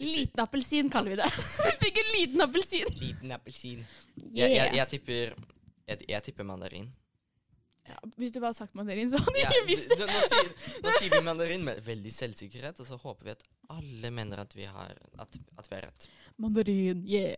Liten 0.00 0.40
appelsin 0.40 0.90
kaller 0.90 1.12
vi 1.12 1.16
det. 1.20 1.30
Fikk 1.82 1.98
en 2.00 2.12
liten 2.14 2.40
appelsin. 2.40 2.94
Liten 3.00 3.32
appelsin. 3.36 3.82
Yeah. 4.16 4.38
Jeg, 4.38 4.54
jeg, 4.54 4.76
jeg 4.78 4.88
tipper 4.94 5.34
jeg, 5.84 6.06
jeg 6.08 6.24
tipper 6.28 6.46
mandarin. 6.48 6.86
Ja, 7.84 7.98
hvis 8.16 8.32
du 8.32 8.38
bare 8.40 8.54
hadde 8.54 8.62
sagt 8.62 8.76
mandarin, 8.78 9.10
så 9.12 9.18
hadde 9.20 9.40
jeg 9.42 9.50
ikke 9.50 9.66
visst 9.68 9.90
det. 9.90 9.98
nå, 10.00 10.06
nå, 10.08 10.20
sier, 10.30 10.78
nå 10.86 10.94
sier 10.96 11.12
vi 11.12 11.20
mandarin 11.26 11.66
med 11.66 11.82
veldig 11.84 12.12
selvsikkerhet, 12.16 12.80
og 12.80 12.88
så 12.88 12.96
håper 13.02 13.26
vi 13.26 13.34
at 13.34 13.44
alle 13.74 14.12
mener 14.14 14.40
at 14.40 14.56
vi 14.56 14.64
har 14.68 14.94
At, 15.20 15.36
at 15.58 15.68
vi 15.68 15.76
har 15.76 15.84
rett. 15.90 16.08
Mandarin, 16.40 17.04
yeah. 17.04 17.36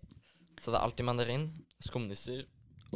Så 0.61 0.73
det 0.73 0.79
er 0.79 0.85
alltid 0.87 1.07
mandarin, 1.09 1.49
skumnisser 1.85 2.45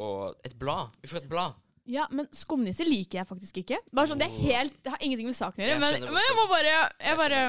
og 0.01 0.39
et 0.47 0.55
blad. 0.59 0.95
Vi 1.03 1.11
får 1.11 1.25
et 1.25 1.31
blad. 1.31 1.59
Ja, 1.91 2.05
men 2.15 2.29
skumnisser 2.37 2.87
liker 2.87 3.21
jeg 3.21 3.27
faktisk 3.27 3.63
ikke. 3.63 3.81
Bare 3.97 4.11
sånn, 4.11 4.21
Det 4.21 4.29
er 4.29 4.43
helt, 4.45 4.77
det 4.85 4.93
har 4.93 5.01
ingenting 5.03 5.31
med 5.31 5.37
saken 5.37 5.65
å 5.65 5.67
gjøre. 5.67 5.81
Men, 5.83 6.05
men 6.13 6.27
jeg 6.27 6.37
må 6.39 6.45
bare 6.51 6.75
Jeg, 6.77 7.17
bare, 7.19 7.41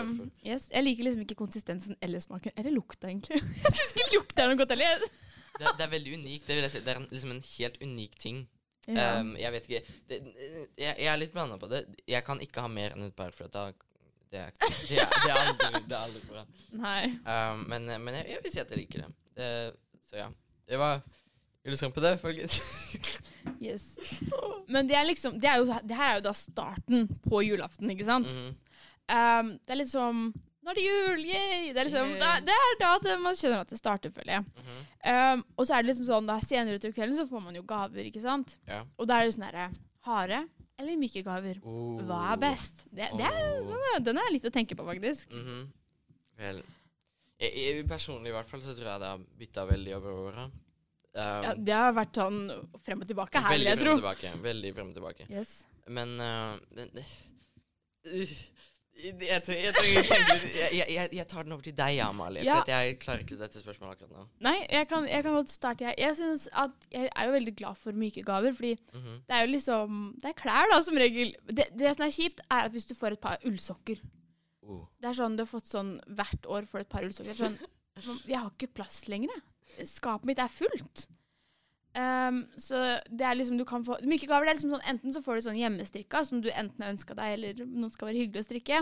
yes, 0.47 0.65
jeg 0.71 0.85
liker 0.87 1.05
liksom 1.07 1.25
ikke 1.27 1.37
konsistensen 1.37 1.99
eller 2.01 2.23
smaken. 2.23 2.55
Eller 2.57 2.73
lukta, 2.73 3.11
egentlig. 3.11 3.41
Jeg 3.65 3.75
syns 3.75 3.93
ikke 3.93 4.15
lukta 4.15 4.45
er 4.45 4.49
noe 4.49 4.61
godt 4.63 4.73
heller. 4.73 5.05
Det, 5.51 5.75
det 5.77 5.85
er 5.85 5.91
veldig 5.91 6.15
unikt. 6.17 6.47
Det, 6.47 6.57
vil 6.57 6.65
jeg 6.65 6.73
si. 6.73 6.81
det 6.81 6.93
er 6.95 7.01
liksom 7.11 7.35
en 7.35 7.43
helt 7.45 7.77
unik 7.83 8.17
ting. 8.17 8.41
Ja. 8.87 9.19
Um, 9.19 9.35
jeg 9.37 9.53
vet 9.53 9.67
ikke 9.67 9.81
det, 10.09 10.17
jeg, 10.79 10.95
jeg 10.95 11.05
er 11.11 11.19
litt 11.21 11.33
blanda 11.35 11.59
på 11.61 11.69
det. 11.69 11.83
Jeg 12.09 12.25
kan 12.25 12.41
ikke 12.41 12.63
ha 12.65 12.71
mer 12.71 12.95
enn 12.95 13.05
et 13.05 13.13
par, 13.13 13.35
for 13.35 13.51
da 13.51 13.67
det 14.31 14.39
er, 14.47 14.55
det, 14.87 14.95
er, 15.03 15.11
det, 15.11 15.27
er 15.27 15.37
aldri, 15.37 15.81
det 15.85 15.93
er 15.93 15.99
aldri 15.99 16.21
bra. 16.25 16.45
Nei. 16.81 17.01
Um, 17.27 17.65
men 17.67 17.91
men 17.91 18.17
jeg, 18.21 18.29
jeg 18.31 18.43
vil 18.45 18.53
si 18.55 18.61
at 18.63 18.73
jeg 18.73 18.79
liker 18.79 19.03
det. 19.03 19.09
det 19.37 19.51
så 20.11 20.19
ja. 20.19 20.29
Det 20.67 20.79
var 20.79 21.01
på 21.95 22.01
det, 22.03 22.17
folkens. 22.21 22.61
Yes. 23.61 23.97
Men 24.73 24.87
det 24.89 24.95
er 24.97 25.05
liksom 25.05 25.39
det, 25.41 25.49
er 25.49 25.61
jo, 25.61 25.65
det 25.85 25.97
her 25.97 26.11
er 26.11 26.15
jo 26.19 26.23
da 26.25 26.33
starten 26.33 27.07
på 27.25 27.41
julaften, 27.45 27.89
ikke 27.93 28.05
sant? 28.05 28.29
Mhm. 28.29 28.55
Um, 29.11 29.51
det 29.65 29.73
er 29.73 29.79
liksom 29.81 30.31
Nå 30.61 30.69
er 30.69 30.77
det 30.77 30.83
jul! 30.85 31.21
Yay! 31.25 31.71
Det 31.73 31.81
er 31.81 31.87
liksom 31.87 32.11
yeah. 32.13 32.35
det, 32.37 32.51
det 32.51 32.53
er 32.53 32.75
da 32.79 32.91
at 32.99 33.07
man 33.19 33.37
skjønner 33.37 33.63
at 33.65 33.71
det 33.73 33.79
starter, 33.79 34.11
føler 34.13 34.35
jeg. 34.35 34.43
Mhm. 34.61 34.81
Um, 35.09 35.45
og 35.57 35.65
så 35.65 35.73
er 35.73 35.81
det 35.81 35.89
liksom 35.89 36.05
sånn 36.05 36.29
da 36.29 36.35
senere 36.45 36.81
til 36.81 36.93
kvelden 36.93 37.17
så 37.17 37.25
får 37.29 37.41
man 37.47 37.57
jo 37.57 37.63
gaver, 37.65 38.05
ikke 38.05 38.21
sant? 38.21 38.59
Ja. 38.69 38.83
Og 39.01 39.09
da 39.09 39.17
er 39.17 39.25
det 39.25 39.35
sånn 39.35 39.47
herre 39.49 39.71
Harde 40.05 40.43
eller 40.77 41.01
myke 41.01 41.25
gaver? 41.25 41.57
Hva 41.65 42.21
er 42.33 42.41
best? 42.41 42.85
Det, 42.89 43.09
det 43.17 43.25
er, 43.25 43.41
Oh. 43.57 43.65
den, 43.67 43.87
er, 43.89 44.05
den 44.05 44.21
er 44.21 44.31
litt 44.33 44.45
å 44.45 44.53
tenke 44.53 44.77
på, 44.77 44.85
faktisk. 44.85 45.33
Mhm. 45.33 45.65
Vel 46.41 46.61
jeg, 47.41 47.51
jeg, 47.57 47.85
Personlig 47.89 48.31
i 48.31 48.35
hvert 48.37 48.49
fall 48.49 48.61
så 48.65 48.75
tror 48.77 48.91
jeg 48.93 49.01
det 49.03 49.09
har 49.11 49.23
bytta 49.41 49.65
veldig 49.71 49.95
over 49.97 50.19
åra. 50.27 50.45
Um, 51.11 51.43
Ja, 51.43 51.53
det 51.57 51.73
har 51.75 51.91
vært 51.97 52.15
sånn 52.21 52.39
frem 52.85 53.01
og 53.03 53.07
tilbake 53.09 53.41
her, 53.43 53.57
vil 53.57 53.67
jeg 53.67 53.79
tro. 53.81 53.95
tilbake. 53.99 54.29
Veldig 54.45 54.73
frem 54.77 54.91
og 54.93 54.95
tilbake. 54.95 55.25
Yes. 55.29 55.55
Men, 55.91 56.13
uh, 56.21 56.55
men 56.77 56.93
uh, 57.01 57.15
Jeg, 59.01 59.41
tror- 59.43 59.55
jeg, 59.57 60.85
jeg, 60.91 61.09
jeg, 61.15 61.25
tar 61.27 61.43
den 61.43 61.53
over 61.55 61.63
til 61.65 61.73
deg, 61.75 61.99
Amalie. 62.05 62.43
Ja. 62.45 62.59
For 62.61 62.69
jeg 62.71 62.97
klarer 63.01 63.23
ikke 63.23 63.37
dette 63.39 63.61
spørsmålet 63.63 63.95
akkurat 63.97 64.11
nå. 64.19 64.25
Nei, 64.45 64.55
jeg 64.69 64.87
kan, 64.91 65.07
kan 65.07 65.33
godt 65.39 65.49
starte, 65.53 65.85
jeg. 65.87 65.95
Jeg, 65.97 66.15
synes 66.19 66.47
at 66.53 66.87
jeg 66.91 67.09
er 67.15 67.29
jo 67.29 67.35
veldig 67.35 67.53
glad 67.57 67.79
for 67.81 67.91
myke 67.97 68.23
gaver, 68.27 68.53
fordi 68.53 68.75
Mhm. 68.93 69.21
det 69.27 69.35
er 69.37 69.45
jo 69.45 69.51
liksom 69.55 69.99
Det 70.21 70.29
er 70.33 70.37
klær, 70.41 70.69
da, 70.71 70.81
som 70.83 70.95
regel. 71.01 71.33
Det, 71.47 71.67
det 71.79 71.95
som 71.95 72.05
er 72.05 72.11
kjipt, 72.11 72.41
er 72.51 72.67
at 72.67 72.71
hvis 72.75 72.85
du 72.85 72.93
får 72.95 73.17
et 73.17 73.23
par 73.23 73.37
ullsokker 73.47 73.99
oh. 74.71 74.83
Det 75.01 75.11
er 75.11 75.17
sånn 75.19 75.37
du 75.37 75.43
har 75.45 75.51
fått 75.51 75.69
sånn 75.71 75.95
hvert 76.07 76.47
år 76.47 76.67
for 76.69 76.83
et 76.83 76.91
par 76.91 77.07
ullsokker. 77.07 77.35
Er 77.35 77.69
Sånn, 78.01 78.21
jeg 78.25 78.39
har 78.39 78.51
ikke 78.53 78.71
plass 78.79 79.03
lenger. 79.11 79.41
Skapet 79.87 80.29
mitt 80.29 80.39
er 80.41 80.51
fullt. 80.51 81.05
Um, 81.91 82.45
så 82.55 82.77
det 83.11 83.25
er 83.27 83.35
liksom 83.35 83.57
du 83.59 83.65
kan 83.67 83.83
få 83.83 83.97
Myke 84.07 84.23
gaver 84.23 84.47
det 84.47 84.53
er 84.53 84.55
liksom 84.61 84.71
sånn 84.71 84.85
Enten 84.87 85.11
så 85.11 85.19
får 85.19 85.35
du 85.35 85.41
sånn 85.43 85.57
hjemmestrikka, 85.59 86.21
som 86.23 86.39
du 86.39 86.47
enten 86.47 86.85
har 86.85 86.93
ønska 86.93 87.17
deg, 87.17 87.33
eller 87.35 87.65
noen 87.65 87.91
skal 87.91 88.07
være 88.07 88.21
hyggelig 88.21 88.45
å 88.45 88.47
strikke. 88.47 88.77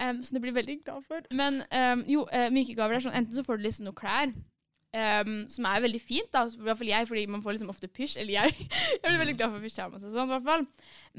Um, 0.00 0.22
som 0.24 0.38
du 0.38 0.40
blir 0.44 0.56
veldig 0.56 0.78
glad 0.86 1.04
for. 1.04 1.26
Men 1.36 1.60
um, 1.68 2.06
jo, 2.08 2.24
uh, 2.32 2.46
myke 2.54 2.76
gaver 2.78 2.96
er 2.96 3.04
sånn 3.04 3.18
Enten 3.18 3.36
så 3.36 3.44
får 3.44 3.60
du 3.60 3.68
liksom 3.68 3.88
noen 3.88 3.98
klær. 3.98 4.32
Um, 4.96 5.42
som 5.52 5.66
er 5.68 5.82
veldig 5.84 6.00
fint, 6.00 6.30
da, 6.32 6.46
i 6.48 6.64
hvert 6.64 6.80
fall 6.80 6.88
jeg, 6.88 7.08
fordi 7.10 7.26
man 7.28 7.42
får 7.44 7.58
liksom 7.58 7.72
ofte 7.74 7.90
pysj. 7.92 8.16
Eller 8.22 8.38
jeg. 8.38 8.68
jeg 8.94 9.04
blir 9.04 9.20
veldig 9.20 9.36
glad 9.36 9.52
for 9.52 9.68
pysjamas 9.68 10.06
og 10.08 10.14
sånn, 10.14 10.30
i 10.30 10.34
hvert 10.36 10.48
fall. 10.48 10.64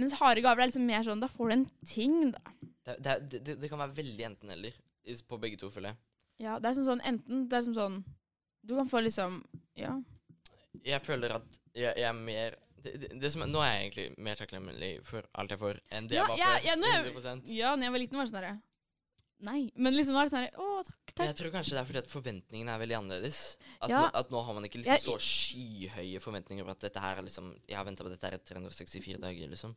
Mens 0.02 0.18
harde 0.18 0.46
gaver 0.46 0.66
er 0.66 0.72
liksom 0.72 0.90
mer 0.90 1.06
sånn 1.06 1.22
Da 1.22 1.30
får 1.30 1.52
du 1.52 1.58
en 1.60 1.68
ting, 1.86 2.18
da. 2.34 2.58
Det, 2.98 3.04
det, 3.04 3.30
det, 3.30 3.44
det- 3.46 3.60
det 3.62 3.70
kan 3.70 3.80
være 3.80 3.96
veldig 3.96 4.26
enten-eller 4.26 4.74
is- 5.06 5.22
på 5.22 5.38
begge 5.40 5.58
to, 5.58 5.70
føler 5.70 5.90
jeg. 5.94 5.98
Ja, 6.40 6.60
det 6.60 6.70
er 6.70 6.74
sånn, 6.80 6.86
sånn 6.88 7.02
enten 7.04 7.50
Det 7.50 7.58
er 7.58 7.62
som 7.64 7.74
sånn 7.76 8.04
Du 8.66 8.76
kan 8.76 8.88
få 8.88 9.02
liksom 9.04 9.44
Ja. 9.76 10.00
Jeg 10.86 11.02
føler 11.04 11.34
at 11.36 11.44
jeg, 11.76 11.94
jeg 11.98 12.04
er 12.08 12.14
mer 12.14 12.56
det, 12.82 12.94
det, 13.02 13.20
det 13.20 13.32
som, 13.34 13.42
er- 13.44 13.48
Nå 13.52 13.60
er 13.60 13.72
jeg 13.74 13.92
egentlig 13.92 14.18
mer 14.24 14.36
takknemlig 14.40 15.04
for 15.04 15.24
alt 15.36 15.50
jeg 15.52 15.60
får, 15.60 15.80
enn 15.92 16.08
det 16.08 16.16
Ja, 16.16 16.24
jeg 16.24 16.30
var 16.30 16.38
ja, 16.38 16.46
før. 16.56 16.66
ja, 16.66 16.76
nå 16.76 16.88
er- 16.88 17.12
100%. 17.12 17.44
Ja, 17.48 17.76
når 17.76 17.84
jeg 17.84 17.92
var 17.92 18.00
liten, 18.00 18.18
var 18.18 18.26
det 18.26 18.32
sånn 18.34 18.44
herre 18.44 18.62
Nei. 19.42 19.72
Men 19.76 19.94
liksom 19.96 20.16
er 20.20 20.26
det 20.28 20.32
sånn 20.34 20.42
herre 20.44 20.56
Å, 20.60 20.84
takk, 20.84 20.96
Men 21.08 21.16
takk. 21.16 21.28
jeg 21.28 21.36
tror 21.40 21.52
kanskje 21.52 21.76
det 21.76 21.80
er 21.80 21.86
fordi 21.92 22.00
at 22.00 22.10
forventningene 22.12 22.70
er 22.76 22.80
veldig 22.80 22.96
annerledes. 22.98 23.58
At, 23.82 23.90
Ja. 23.90 24.02
nå, 24.02 24.10
at 24.14 24.30
nå 24.32 24.42
har 24.46 24.54
man 24.54 24.64
ikke 24.64 24.80
liksom 24.84 24.96
Jeg- 24.96 25.04
så 25.04 25.16
skyhøye 25.20 26.20
forventninger 26.20 26.64
på 26.66 26.72
at 26.72 26.80
dette 26.80 27.00
her 27.00 27.18
er 27.18 27.22
liksom 27.24 27.56
Jeg 27.68 27.78
har 27.78 27.86
venta 27.86 28.04
på 28.04 28.10
dette 28.10 28.24
her 28.28 28.36
i 28.36 28.38
364 28.44 29.18
dager, 29.20 29.48
liksom. 29.50 29.76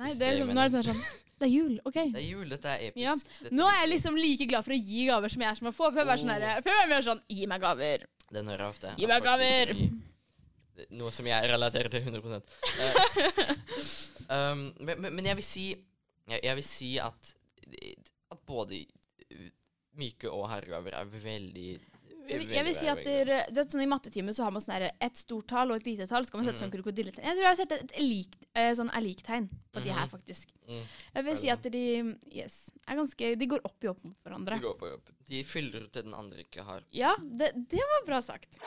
Nei, 0.00 0.14
det 0.16 0.28
er 0.28 0.38
det 0.40 0.46
er 0.46 0.54
nå 0.56 0.62
er 0.64 0.72
det 0.72 0.84
sånn 0.86 1.00
Det 1.40 1.46
er 1.46 1.52
jul, 1.52 1.74
OK. 1.88 1.96
Det 1.96 2.20
er 2.20 2.26
jul, 2.26 2.46
dette 2.52 2.68
er 2.72 2.86
episk. 2.90 3.00
Ja, 3.00 3.14
Dette 3.44 3.56
Nå 3.56 3.66
er 3.70 3.78
jeg 3.82 3.90
liksom 3.94 4.16
like 4.20 4.46
glad 4.48 4.66
for 4.66 4.76
å 4.76 4.80
gi 4.80 5.06
gaver 5.08 5.32
som 5.32 5.44
jeg 5.44 5.50
er 5.50 5.58
som 5.60 5.70
å 5.70 5.72
få. 5.72 5.88
Før 5.96 6.08
var 6.08 6.20
jeg 6.20 6.24
sånn 6.26 7.06
sånn 7.06 7.22
Gi 7.32 7.48
meg 7.48 7.64
gaver. 7.64 8.06
Den 8.30 8.50
hører 8.52 8.66
jeg 8.66 8.74
ofte. 8.74 8.94
Gi 9.00 9.08
meg 9.10 9.24
gaver. 9.24 9.72
det- 9.74 10.88
Noe 10.96 11.12
som 11.12 11.26
jeg 11.28 11.50
relaterer 11.50 11.92
til 11.92 12.02
100 12.02 12.42
Eh, 12.80 13.54
um, 14.36 14.72
men, 14.80 15.00
men, 15.00 15.24
jeg 15.24 15.36
vil 15.36 15.44
si 15.44 15.66
jeg, 16.30 16.54
vil 16.56 16.64
si 16.64 16.98
at 16.98 17.34
At 18.30 18.44
både 18.46 18.84
myke 20.00 20.30
og 20.30 20.48
herregaver 20.52 20.94
er 20.96 21.04
veldig 21.04 21.80
Jeg, 22.30 22.48
jeg 22.54 22.66
vil 22.66 22.76
si 22.76 22.90
at 22.90 23.02
der, 23.04 23.32
du 23.50 23.60
vet, 23.60 23.74
sånn 23.74 23.84
I 23.84 23.88
mattetimen 23.90 24.36
så 24.36 24.46
har 24.46 24.54
man 24.54 24.64
sånn 24.64 24.86
et 24.88 25.20
stort 25.20 25.48
tall 25.50 25.72
og 25.72 25.80
et 25.80 25.88
lite 25.88 26.06
tall. 26.10 26.26
Så 26.26 26.34
kan 26.34 26.42
man 26.42 26.48
sette 26.48 26.60
mm. 26.60 26.64
sånn 26.64 26.74
krokodilletegn. 26.74 27.26
Jeg 27.26 27.38
tror 27.38 27.46
jeg 27.46 27.52
har 27.52 27.60
sett 27.60 27.76
et 27.76 27.94
lik, 28.02 28.36
eh, 28.54 28.70
sånn 28.78 28.92
lik-tegn 29.04 29.48
på 29.70 29.82
de 29.84 29.90
her, 29.90 30.06
Mhm. 30.06 30.10
faktisk. 30.10 30.52
Mm. 30.68 30.84
Jeg 31.14 31.24
vil 31.24 31.36
si 31.36 31.50
at 31.50 31.62
de 31.62 31.84
yes, 32.30 32.70
er 32.86 32.96
ganske 32.96 33.38
De 33.38 33.46
går 33.46 33.60
opp 33.64 33.84
i 33.84 33.88
opp 33.90 34.04
mot 34.04 34.16
hverandre. 34.22 34.54
De 34.60 34.66
går 34.66 34.74
opp 34.76 34.82
i 34.86 34.92
opp. 34.94 35.10
De 35.30 35.42
fyller 35.44 35.86
ut 35.86 35.92
det 35.92 36.04
den 36.04 36.14
andre 36.14 36.44
ikke 36.44 36.62
har. 36.66 36.82
Ja, 36.90 37.16
det, 37.18 37.52
det 37.70 37.82
var 37.92 38.06
bra 38.06 38.20
sagt. 38.20 38.58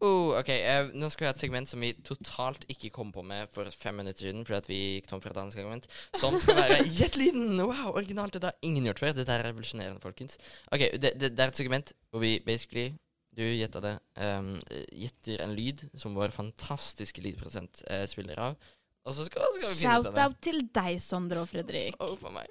Oh, 0.00 0.32
ok, 0.38 0.48
uh, 0.48 0.90
Nå 0.96 1.10
skal 1.12 1.26
vi 1.26 1.28
ha 1.28 1.34
et 1.34 1.42
segment 1.42 1.68
som 1.68 1.82
vi 1.84 1.90
totalt 2.06 2.64
ikke 2.72 2.88
kom 2.94 3.10
på 3.12 3.24
med 3.26 3.50
for 3.52 3.68
fem 3.74 3.98
minutter 4.00 4.24
siden. 4.24 4.46
Fordi 4.48 4.56
at 4.62 4.70
vi 4.70 4.80
gikk 4.80 5.10
tom 5.10 5.20
for 5.20 5.32
et 5.32 5.40
annet 5.42 5.56
segment. 5.56 5.86
Som 6.16 6.38
skal 6.40 6.56
være 6.56 6.80
Gjett 6.98 7.20
lyden! 7.20 7.52
Wow, 7.60 7.92
originalt. 7.92 8.32
Dette 8.36 8.52
har 8.52 8.66
ingen 8.66 8.88
gjort 8.88 9.04
før. 9.04 9.14
Dette 9.18 9.36
er 9.36 9.44
revolusjonerende, 9.50 10.00
folkens. 10.02 10.40
Ok, 10.72 10.86
det, 10.96 11.14
det, 11.20 11.34
det 11.36 11.44
er 11.44 11.52
et 11.52 11.62
segment 11.62 11.92
hvor 12.10 12.24
vi 12.24 12.38
basically 12.46 12.90
Du 13.36 13.44
gjetta 13.44 13.82
det. 13.84 13.94
Um, 14.16 14.54
gjetter 14.96 15.44
en 15.44 15.52
lyd 15.54 15.84
som 15.94 16.16
vår 16.16 16.32
fantastiske 16.34 17.22
lydprosent 17.22 17.84
uh, 17.90 18.04
spiller 18.10 18.40
av. 18.40 18.56
Og 19.04 19.14
så 19.16 19.24
skal, 19.28 19.44
skal 19.54 19.68
vi 19.68 19.76
finne 19.80 19.98
ut 20.00 20.06
av 20.06 20.06
det. 20.06 20.10
Shout-out 20.10 20.40
til 20.44 20.62
deg, 20.76 21.00
Sondre 21.00 21.44
og 21.44 21.48
Fredrik. 21.48 21.96
Oh, 22.02 22.16
for 22.20 22.34
meg. 22.34 22.48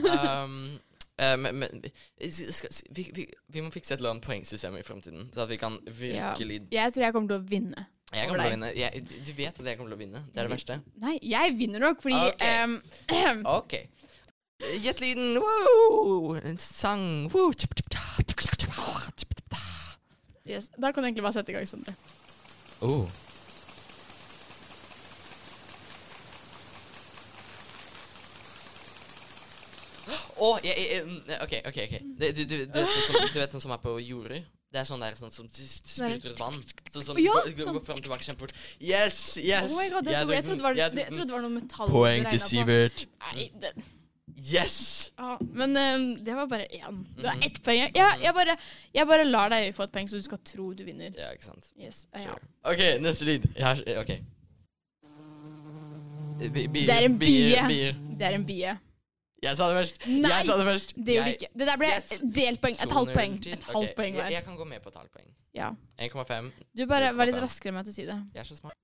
um, 0.00 0.56
eh, 0.80 0.89
men, 1.36 1.58
men 1.60 1.82
skal, 2.32 2.70
vi, 2.96 3.10
vi, 3.14 3.26
vi 3.52 3.60
må 3.64 3.70
fikse 3.74 3.94
et 3.94 4.00
eller 4.00 4.14
annet 4.14 4.24
poengsystem 4.24 4.76
i 4.78 4.82
fremtiden, 4.86 5.26
så 5.34 5.42
at 5.44 5.50
vi 5.52 5.56
kan 5.60 5.78
Ja. 5.86 5.92
virkelig 6.32 6.60
Jeg 6.72 6.92
tror 6.94 7.04
jeg 7.04 7.12
kommer 7.16 7.28
til 7.34 7.40
å 7.42 7.46
vinne. 7.50 7.86
Jeg 8.14 8.26
kommer 8.28 8.42
til 8.42 8.48
å 8.48 8.54
vinne. 8.56 8.70
Jeg, 8.74 9.04
du 9.26 9.32
vet 9.38 9.60
at 9.60 9.66
jeg 9.66 9.76
kommer 9.78 9.92
til 9.92 9.98
å 9.98 10.00
vinne. 10.00 10.24
Det 10.32 10.40
er 10.42 10.48
det 10.48 10.54
verste. 10.56 10.80
Nei, 10.98 11.18
jeg 11.22 11.56
vinner 11.58 11.78
nok, 11.82 12.00
fordi 12.02 12.16
Ok. 12.30 12.42
ehm, 12.42 12.78
OK. 13.58 13.76
Gjett 14.82 15.00
lyden. 15.00 15.38
Wow! 15.40 16.34
En 16.44 16.58
sang. 16.58 17.30
Wow! 17.32 17.52
yes, 20.46 20.68
Da 20.76 20.90
kan 20.92 21.02
du 21.02 21.08
egentlig 21.08 21.22
bare 21.22 21.32
sette 21.32 21.52
i 21.52 21.54
gang, 21.54 21.66
Sondre. 21.68 21.94
Oh. 22.82 23.06
Å, 30.40 30.48
jeg, 30.64 30.76
jeg, 30.76 31.04
jeg- 31.28 31.42
OK, 31.44 31.54
OK. 31.68 31.78
ok 31.84 31.94
Du, 32.20 32.32
du, 32.32 32.44
du, 32.44 32.56
du, 32.66 32.78
vet 32.80 32.88
sånn 32.88 33.06
som, 33.10 33.28
du 33.34 33.38
vet 33.40 33.52
sånn 33.56 33.60
som 33.66 33.72
er 33.76 33.80
på 33.84 33.92
jorder? 34.00 34.42
Det 34.70 34.78
er 34.78 34.84
sånn 34.86 35.00
der 35.02 35.16
sånn 35.18 35.32
som 35.34 35.46
s- 35.50 35.80
spruter 35.84 36.30
ut 36.30 36.38
vann. 36.40 36.58
Sånn 36.94 37.02
som 37.04 37.18
Ja, 37.18 37.32
går, 37.34 37.50
går, 37.58 37.64
sånn. 37.72 37.80
frem 37.84 37.96
og 37.98 38.04
tilbake 38.04 38.22
kjempefort. 38.28 38.52
Yes! 38.78 39.36
Yes! 39.42 39.72
Oh 39.72 39.80
my 39.80 39.88
god, 39.90 40.06
jeg, 40.06 40.14
er 40.14 40.34
jeg, 40.34 40.44
tok 40.44 40.44
trodde 40.44 40.44
det 40.44 40.50
den, 40.50 40.62
var, 40.62 40.74
jeg 40.78 40.90
det, 40.90 40.90
tok 40.90 41.00
jeg 41.00 41.08
den. 41.10 41.16
trodde 41.18 41.26
det 41.26 41.34
var 41.34 41.42
noe 41.42 41.54
metall 41.56 41.88
Poeng 41.90 42.28
til. 42.30 42.40
Sivert. 42.44 43.06
Nei, 43.32 43.48
det, 43.64 43.72
Yes! 44.40 44.76
ja, 45.18 45.32
men 45.52 45.74
ehm, 45.76 46.04
det 46.24 46.34
var 46.38 46.46
bare 46.48 46.68
én. 46.72 47.00
Du 47.18 47.26
har 47.26 47.34
Mhm. 47.36 47.42
ett 47.48 47.58
poeng. 47.66 47.90
Jeg, 47.92 48.20
jeg, 48.22 48.32
bare, 48.34 48.54
jeg 48.94 49.06
bare 49.10 49.24
lar 49.26 49.50
deg 49.50 49.74
få 49.74 49.82
et 49.88 49.92
poeng, 49.92 50.08
så 50.08 50.16
du 50.16 50.22
skal 50.22 50.38
tro 50.38 50.72
du 50.72 50.84
vinner. 50.86 51.10
Ja, 51.18 51.32
ikke 51.34 51.44
sant. 51.50 51.72
Yes, 51.76 52.06
eh, 52.14 52.22
ja. 52.22 52.30
Sure. 52.38 52.72
OK, 52.72 52.84
neste 53.02 53.24
lyd. 53.26 53.48
Jeg 53.56 53.66
har, 53.66 53.82
OK. 54.00 54.14
Bi- 56.40 56.68
bier, 56.72 56.86
Det 56.86 56.94
er 56.94 57.04
en 57.04 57.18
bier, 57.18 57.66
bier. 57.68 57.98
Det 58.18 58.26
er 58.30 58.34
en 58.38 58.46
bie. 58.48 58.78
Jeg 59.40 59.56
sa 59.56 59.68
det 59.70 59.76
først. 59.78 60.02
Nei, 60.06 60.30
jeg 60.30 60.46
sa 60.46 60.56
det 60.60 60.66
først. 60.68 60.90
Det 60.96 61.14
gjorde 61.16 61.30
du 61.30 61.36
ikke. 61.38 61.48
Det 61.56 61.66
der 61.70 61.78
ble 61.80 61.88
Yes. 61.88 62.10
delt 62.36 62.60
poeng. 62.60 62.74
Et 62.76 62.90
2-0 62.90 62.96
halvt 62.98 63.12
poeng. 63.16 63.36
Et 63.40 63.64
halvt 63.64 63.76
okay, 63.80 63.94
poeng 63.96 64.14
jeg, 64.14 64.20
hver. 64.22 64.30
jeg 64.34 64.44
kan 64.44 64.56
gå 64.58 64.66
med 64.68 64.82
på 64.84 64.92
et 64.92 64.98
halvt 65.00 65.12
poeng. 65.16 65.30
Ja. 65.56 65.70
1,5. 65.98 66.50
Du 66.76 66.86
bare 66.90 67.14
vær 67.16 67.30
litt 67.30 67.40
raskere 67.40 67.72
med 67.72 67.88
å 67.88 67.94
si 67.94 68.04
det. 68.04 68.18
Jeg 68.34 68.44
er 68.44 68.48
så 68.50 68.58
smart. 68.58 68.76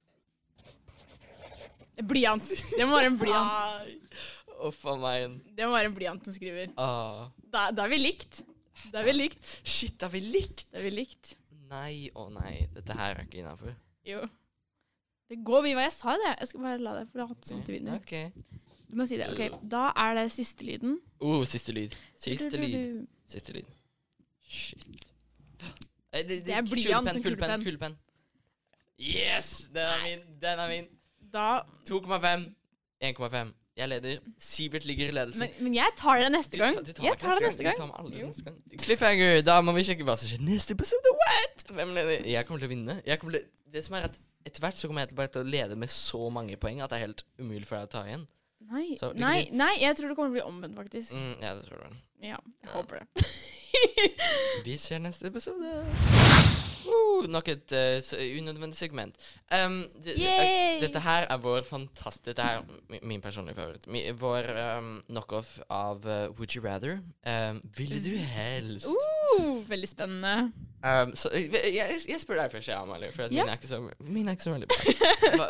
Blyant. 1.97 2.49
Det 2.77 2.87
må 2.89 2.97
være 2.97 3.13
en 3.13 3.19
blyant. 3.21 4.17
Uff 4.67 4.83
a 4.89 4.97
meg. 5.01 5.37
Det 5.57 5.69
må 5.69 5.77
være 5.77 5.91
en 5.91 5.97
blyant 5.97 6.25
som 6.25 6.35
skriver. 6.37 6.73
Ah. 6.81 7.29
Da, 7.53 7.71
da 7.77 7.85
er 7.85 7.93
vi 7.93 8.01
likt. 8.01 8.43
Da 8.93 9.01
er 9.03 9.09
vi 9.11 9.17
likt. 9.17 9.55
Shit, 9.65 10.01
har 10.01 10.13
vi 10.13 10.21
likt? 10.25 10.67
Da 10.73 10.81
er 10.81 10.89
vi 10.89 10.93
likt. 10.97 11.37
Nei 11.71 12.11
og 12.15 12.33
nei. 12.37 12.67
Dette 12.75 12.97
her 12.97 13.17
er 13.17 13.25
ikke 13.27 13.41
innafor. 13.43 13.77
Jo. 14.07 14.25
Det 15.27 15.41
går 15.45 15.65
mye 15.65 15.77
hva 15.79 15.89
jeg 15.89 15.97
sa 15.97 16.15
det. 16.21 16.37
Jeg 16.41 16.53
skal 16.53 16.65
bare 16.69 16.83
la 16.85 16.93
deg 17.01 17.09
få 17.13 17.23
late 17.25 17.49
som 17.49 17.65
du 17.67 17.73
vinner. 17.75 17.99
Ok. 17.99 18.15
Du 18.91 18.97
må 18.97 19.07
si 19.07 19.17
det. 19.19 19.29
Ok, 19.33 19.61
Da 19.71 19.89
er 19.97 20.15
det 20.15 20.31
siste 20.33 20.65
lyden. 20.65 20.99
Oh, 21.21 21.45
siste 21.45 21.73
lyd. 21.73 21.95
Siste 22.21 22.57
lyd. 22.57 23.07
Siste 23.29 23.53
lyd. 23.53 23.65
Shit. 24.49 24.87
Eh, 26.13 26.23
Det 26.29 26.49
er 26.49 26.63
blyant 26.63 27.09
som 27.13 27.23
kulepenn. 27.23 27.63
kulepenn. 27.63 27.65
Kulepenn. 27.65 27.97
Yes! 28.99 29.69
Den 29.75 29.83
er 29.87 30.03
min. 30.05 30.21
Den 30.41 30.59
er 30.59 30.69
min. 30.69 30.87
Da 31.33 31.61
2,5. 31.89 32.47
1,5. 33.03 33.53
Jeg 33.77 33.89
leder. 33.89 34.19
Sivert 34.41 34.85
ligger 34.89 35.09
i 35.09 35.11
ledelsen. 35.11 35.41
men, 35.41 35.51
men 35.61 35.75
jeg 35.75 35.89
tar 35.97 36.19
det 36.23 36.31
neste 36.33 36.57
gang. 36.57 36.79
Du 36.87 36.93
tar- 36.93 37.05
Jeg 37.05 37.19
tar 37.19 37.31
det 37.39 37.43
neste 37.43 37.59
Du 37.59 37.65
gang. 37.65 37.89
meg 37.89 37.97
aldri 37.99 38.21
Jo. 38.21 38.27
neste 38.31 38.45
gang. 38.45 38.57
Cliffhanger. 38.79 39.43
Da 39.45 39.61
må 39.61 39.73
vi 39.77 39.83
sjekke 39.85 40.05
hva 40.07 40.17
som 40.17 40.29
skjer 40.31 40.41
neste 40.41 40.73
episode. 40.73 41.13
What? 41.13 41.67
Hvem 41.77 41.93
leder? 41.95 42.25
Jeg 42.25 42.47
kommer 42.47 42.59
til 42.63 42.69
å 42.69 42.73
vinne. 42.73 43.03
Jeg 43.07 43.21
kommer 43.21 43.33
til, 43.37 43.45
det 43.73 43.85
som 43.85 43.95
er 43.99 44.07
at 44.09 44.17
etter 44.47 44.61
hvert 44.65 44.75
så 44.81 44.89
kommer 44.89 45.01
jeg 45.05 45.09
til 45.09 45.17
bare 45.17 45.29
til 45.29 45.43
å 45.45 45.51
lede 45.51 45.77
med 45.77 45.89
så 45.93 46.31
mange 46.33 46.57
poeng 46.57 46.81
at 46.83 46.89
det 46.91 46.97
er 47.03 47.05
helt 47.07 47.25
umulig 47.39 47.67
for 47.67 47.77
deg 47.77 47.89
å 47.89 47.91
ta 47.91 48.05
igjen. 48.07 48.27
Nei, 48.67 48.97
Så, 48.99 49.13
nei, 49.15 49.49
nei, 49.53 49.77
jeg 49.81 49.97
tror 49.97 50.09
det 50.11 50.17
kommer 50.17 50.33
til 50.33 50.41
å 50.41 50.41
bli 50.41 50.47
omvendt, 50.49 50.77
faktisk. 50.77 51.13
Mm, 51.15 51.35
ja, 51.43 51.55
det 51.55 51.65
tror 51.69 51.79
du. 51.85 51.97
Ja, 52.25 52.39
jeg 52.39 52.39
Ja. 52.65 52.73
håper 52.73 52.99
det. 52.99 53.27
Vi 54.65 54.77
ser 54.81 54.99
neste 55.05 55.27
episode. 55.29 55.85
Uh, 56.87 57.27
nok 57.29 57.49
et 57.51 57.73
uh, 57.75 57.99
unødvendig 58.39 58.77
segment. 58.79 59.15
Um, 59.53 59.83
dette 60.05 61.01
her 61.03 61.27
er 61.31 61.41
vår 61.43 61.65
fantastiske 61.67 62.31
Dette 62.31 62.43
er 62.47 62.63
mi- 62.91 63.01
min 63.03 63.21
personlige 63.21 63.55
favoritt. 63.59 63.87
Mi, 63.91 64.05
vår 64.11 64.49
um, 64.79 64.93
knockoff 65.09 65.59
av 65.71 66.07
uh, 66.07 66.29
Would 66.39 66.55
You 66.57 66.63
Rather. 66.65 67.01
Um, 67.27 67.61
ville 67.77 67.99
du 68.03 68.17
helst? 68.17 68.87
Uh, 68.87 69.61
veldig 69.69 69.89
spennende. 69.91 70.53
Um, 70.87 71.13
så 71.19 71.31
jeg, 71.35 71.51
jeg, 72.07 72.19
spør 72.23 72.39
deg 72.39 72.53
først, 72.53 72.69
jeg, 72.71 72.79
Amalie, 72.79 73.09
for 73.15 73.27
at 73.27 73.33
Ja. 73.35 73.43
min, 73.43 73.51
er 73.51 73.59
ikke 73.59 73.67
så, 73.67 73.79
min 73.99 74.29
er 74.29 74.37
ikke 74.37 74.45
så 74.45 74.53
veldig 74.53 74.69
bra. 74.71 75.47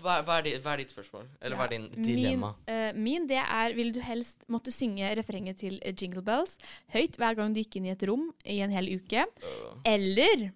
Hva, 0.00 0.14
hva, 0.24 0.36
er 0.38 0.46
ditt, 0.46 0.62
hva 0.64 0.72
er 0.72 0.82
ditt 0.82 0.94
spørsmål? 0.94 1.26
Eller 1.42 1.60
hva 1.60 1.66
er 1.66 1.74
din 1.74 1.88
dilemma? 2.06 2.52
Min, 2.64 2.78
uh, 2.78 3.02
min 3.08 3.26
det 3.28 3.42
er 3.42 3.74
Vil 3.76 3.92
du 3.92 4.00
helst 4.00 4.46
måtte 4.48 4.72
synge 4.72 5.10
refrenget 5.18 5.60
til 5.60 5.76
eh, 5.82 5.92
Jingle 5.92 6.22
Bells 6.24 6.56
høyt 6.94 7.18
hver 7.20 7.36
gang 7.36 7.52
du 7.52 7.60
gikk 7.60 7.76
inn 7.76 7.90
i 7.90 7.92
et 7.92 8.06
rom 8.08 8.30
i 8.48 8.60
en 8.64 8.72
hel 8.72 8.88
uke? 8.96 9.26
Uh, 9.44 9.76
Eller 9.92 10.48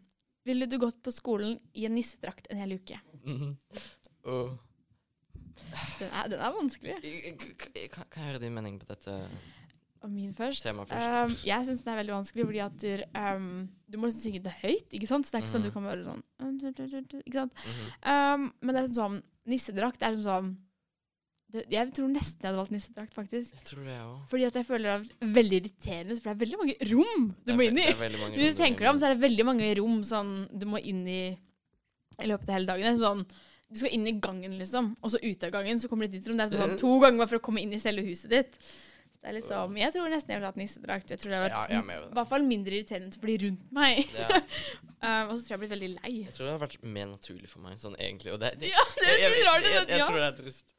ville 0.48 0.66
du 0.66 0.78
gått 0.80 1.02
på 1.04 1.12
skolen 1.14 1.58
i 1.76 1.84
en 1.86 1.96
nissedrakt 1.98 2.48
en 2.50 2.62
hel 2.62 2.78
uke? 2.78 2.98
Uh. 4.24 4.54
Den 6.00 6.08
er, 6.08 6.28
den 6.32 6.40
er 6.40 6.54
vanskelig. 6.56 6.96
Kan 7.92 8.08
kan 8.08 8.22
jeg 8.22 8.32
høre 8.32 8.40
din 8.46 8.54
mening 8.56 8.80
på 8.80 8.88
dette 8.88 9.18
Og 10.02 10.10
min 10.10 10.32
først. 10.34 10.62
Tema 10.64 10.82
først? 10.84 11.30
Um, 11.30 11.36
jeg 11.46 11.66
syns 11.68 11.82
den 11.84 11.92
er 11.92 11.98
veldig 12.02 12.14
vanskelig, 12.16 12.46
fordi 12.48 12.62
at 12.64 12.76
du, 12.82 13.04
um, 13.20 13.68
du 13.88 13.98
må 13.98 14.08
liksom 14.10 14.24
synge 14.26 14.42
det 14.42 14.54
høyt. 14.62 14.88
ikke 14.98 15.06
sant? 15.06 15.26
Så 15.28 15.30
det 15.32 15.38
er 15.38 15.44
ikke 15.46 15.52
sånn 15.54 15.62
Mhm. 15.62 15.68
du 15.68 15.76
kan 15.76 15.84
være 15.86 16.04
sånn 16.08 17.22
Ikke 17.22 17.38
sant? 17.38 17.52
Mhm. 17.54 17.86
Um, 18.12 18.52
men 18.62 18.74
det 18.74 18.82
er 18.82 18.86
sånn 18.88 18.98
sånn 18.98 19.22
nissedrakt 19.46 20.02
er 20.02 20.16
sånn 20.22 20.56
det, 21.52 21.66
Jeg 21.70 21.92
tror 21.92 22.08
nesten 22.08 22.40
jeg 22.40 22.48
hadde 22.48 22.56
valgt 22.62 22.72
nissedrakt, 22.72 23.12
faktisk. 23.14 23.52
Jeg 23.52 23.64
tror 23.68 23.84
det, 23.84 23.96
også. 24.00 24.28
Fordi 24.30 24.44
at 24.46 24.54
jeg 24.54 24.66
føler 24.66 24.86
det 24.88 25.10
er 25.20 25.32
veldig 25.36 25.56
irriterende, 25.60 26.16
for 26.16 26.30
det 26.30 26.34
er 26.34 26.42
veldig 26.46 26.58
mange 26.62 26.76
rom 26.92 27.34
du 27.44 27.52
må 27.52 27.62
inn 27.68 27.78
i. 27.78 27.86
Hvis 28.38 28.56
du 28.56 28.62
tenker 28.62 28.78
deg 28.86 28.88
om, 28.88 28.98
så 28.98 29.04
er 29.10 29.14
det 29.14 29.20
veldig 29.30 29.44
mange 29.44 29.68
rom 29.76 29.98
sånn, 30.02 30.58
du 30.58 30.66
må 30.66 30.80
inn 30.82 31.06
i 31.06 31.36
i 32.20 32.26
løpet 32.28 32.48
av 32.48 32.54
hele 32.56 32.66
dagen. 32.66 32.96
Det 32.98 33.04
sånn, 33.04 33.26
du 33.72 33.78
skal 33.80 33.90
inn 33.92 34.06
i 34.06 34.12
gangen, 34.20 34.52
liksom, 34.58 34.96
og 35.02 35.10
så 35.10 35.18
ut 35.22 35.44
av 35.44 35.50
gangen, 35.52 35.78
så 35.80 35.88
kommer 35.88 36.06
du 36.08 36.16
ditt 36.18 36.26
rom. 36.28 36.36
Det 36.36 36.52
er 36.52 36.56
sånn 36.58 36.78
to 36.78 37.00
ganger 37.00 37.18
bare 37.18 37.28
for 37.28 37.38
å 37.38 37.42
komme 37.42 37.60
inn 37.60 37.72
i 37.72 37.78
selve 37.80 38.04
huset 38.04 38.30
ditt. 38.30 38.58
Det 39.22 39.30
er 39.30 39.37
liksom, 39.37 39.76
Jeg 39.78 39.94
tror 39.94 40.08
nesten 40.11 40.32
jeg 40.32 40.40
ville 40.40 40.48
hatt 40.50 40.56
nissedrakt. 40.58 41.12
Jeg 41.14 41.20
tror 41.22 41.30
det 41.30 41.37
hadde 41.38 41.50
vært 41.52 41.68
på 41.70 41.98
i 42.11 42.16
hvert 42.18 42.30
fall 42.32 42.46
mindre 42.46 42.74
irriterende 42.74 43.20
å 43.20 43.22
bli 43.22 43.37
rundt 43.46 43.68
meg. 43.76 44.08
Ja, 44.22 44.40
Um, 45.02 45.32
og 45.32 45.35
så 45.35 45.42
tror 45.42 45.48
jeg 45.48 45.56
jeg 45.56 45.61
blir 45.64 45.70
veldig 45.72 45.87
lei. 45.96 46.11
jeg 46.28 46.35
tror 46.37 46.44
det 46.46 46.50
har 46.52 46.61
vært 46.62 46.74
mer 46.87 47.08
naturlig 47.11 47.48
for 47.50 47.58
meg, 47.64 47.74
sånn 47.82 47.96
egentlig. 47.98 48.37
Og 48.37 48.38
det, 48.38 48.52
det, 48.61 48.68
Ja, 48.70 48.85
det 48.94 49.08
er 49.11 49.32
litt 49.32 49.48
rart, 49.48 49.64
jeg, 49.66 49.72
jeg, 49.72 49.80
jeg, 49.80 49.88
jeg 49.90 49.98
ja. 49.98 50.04
tror 50.06 50.20
det 50.20 50.28
er 50.28 50.37
trist. 50.37 50.76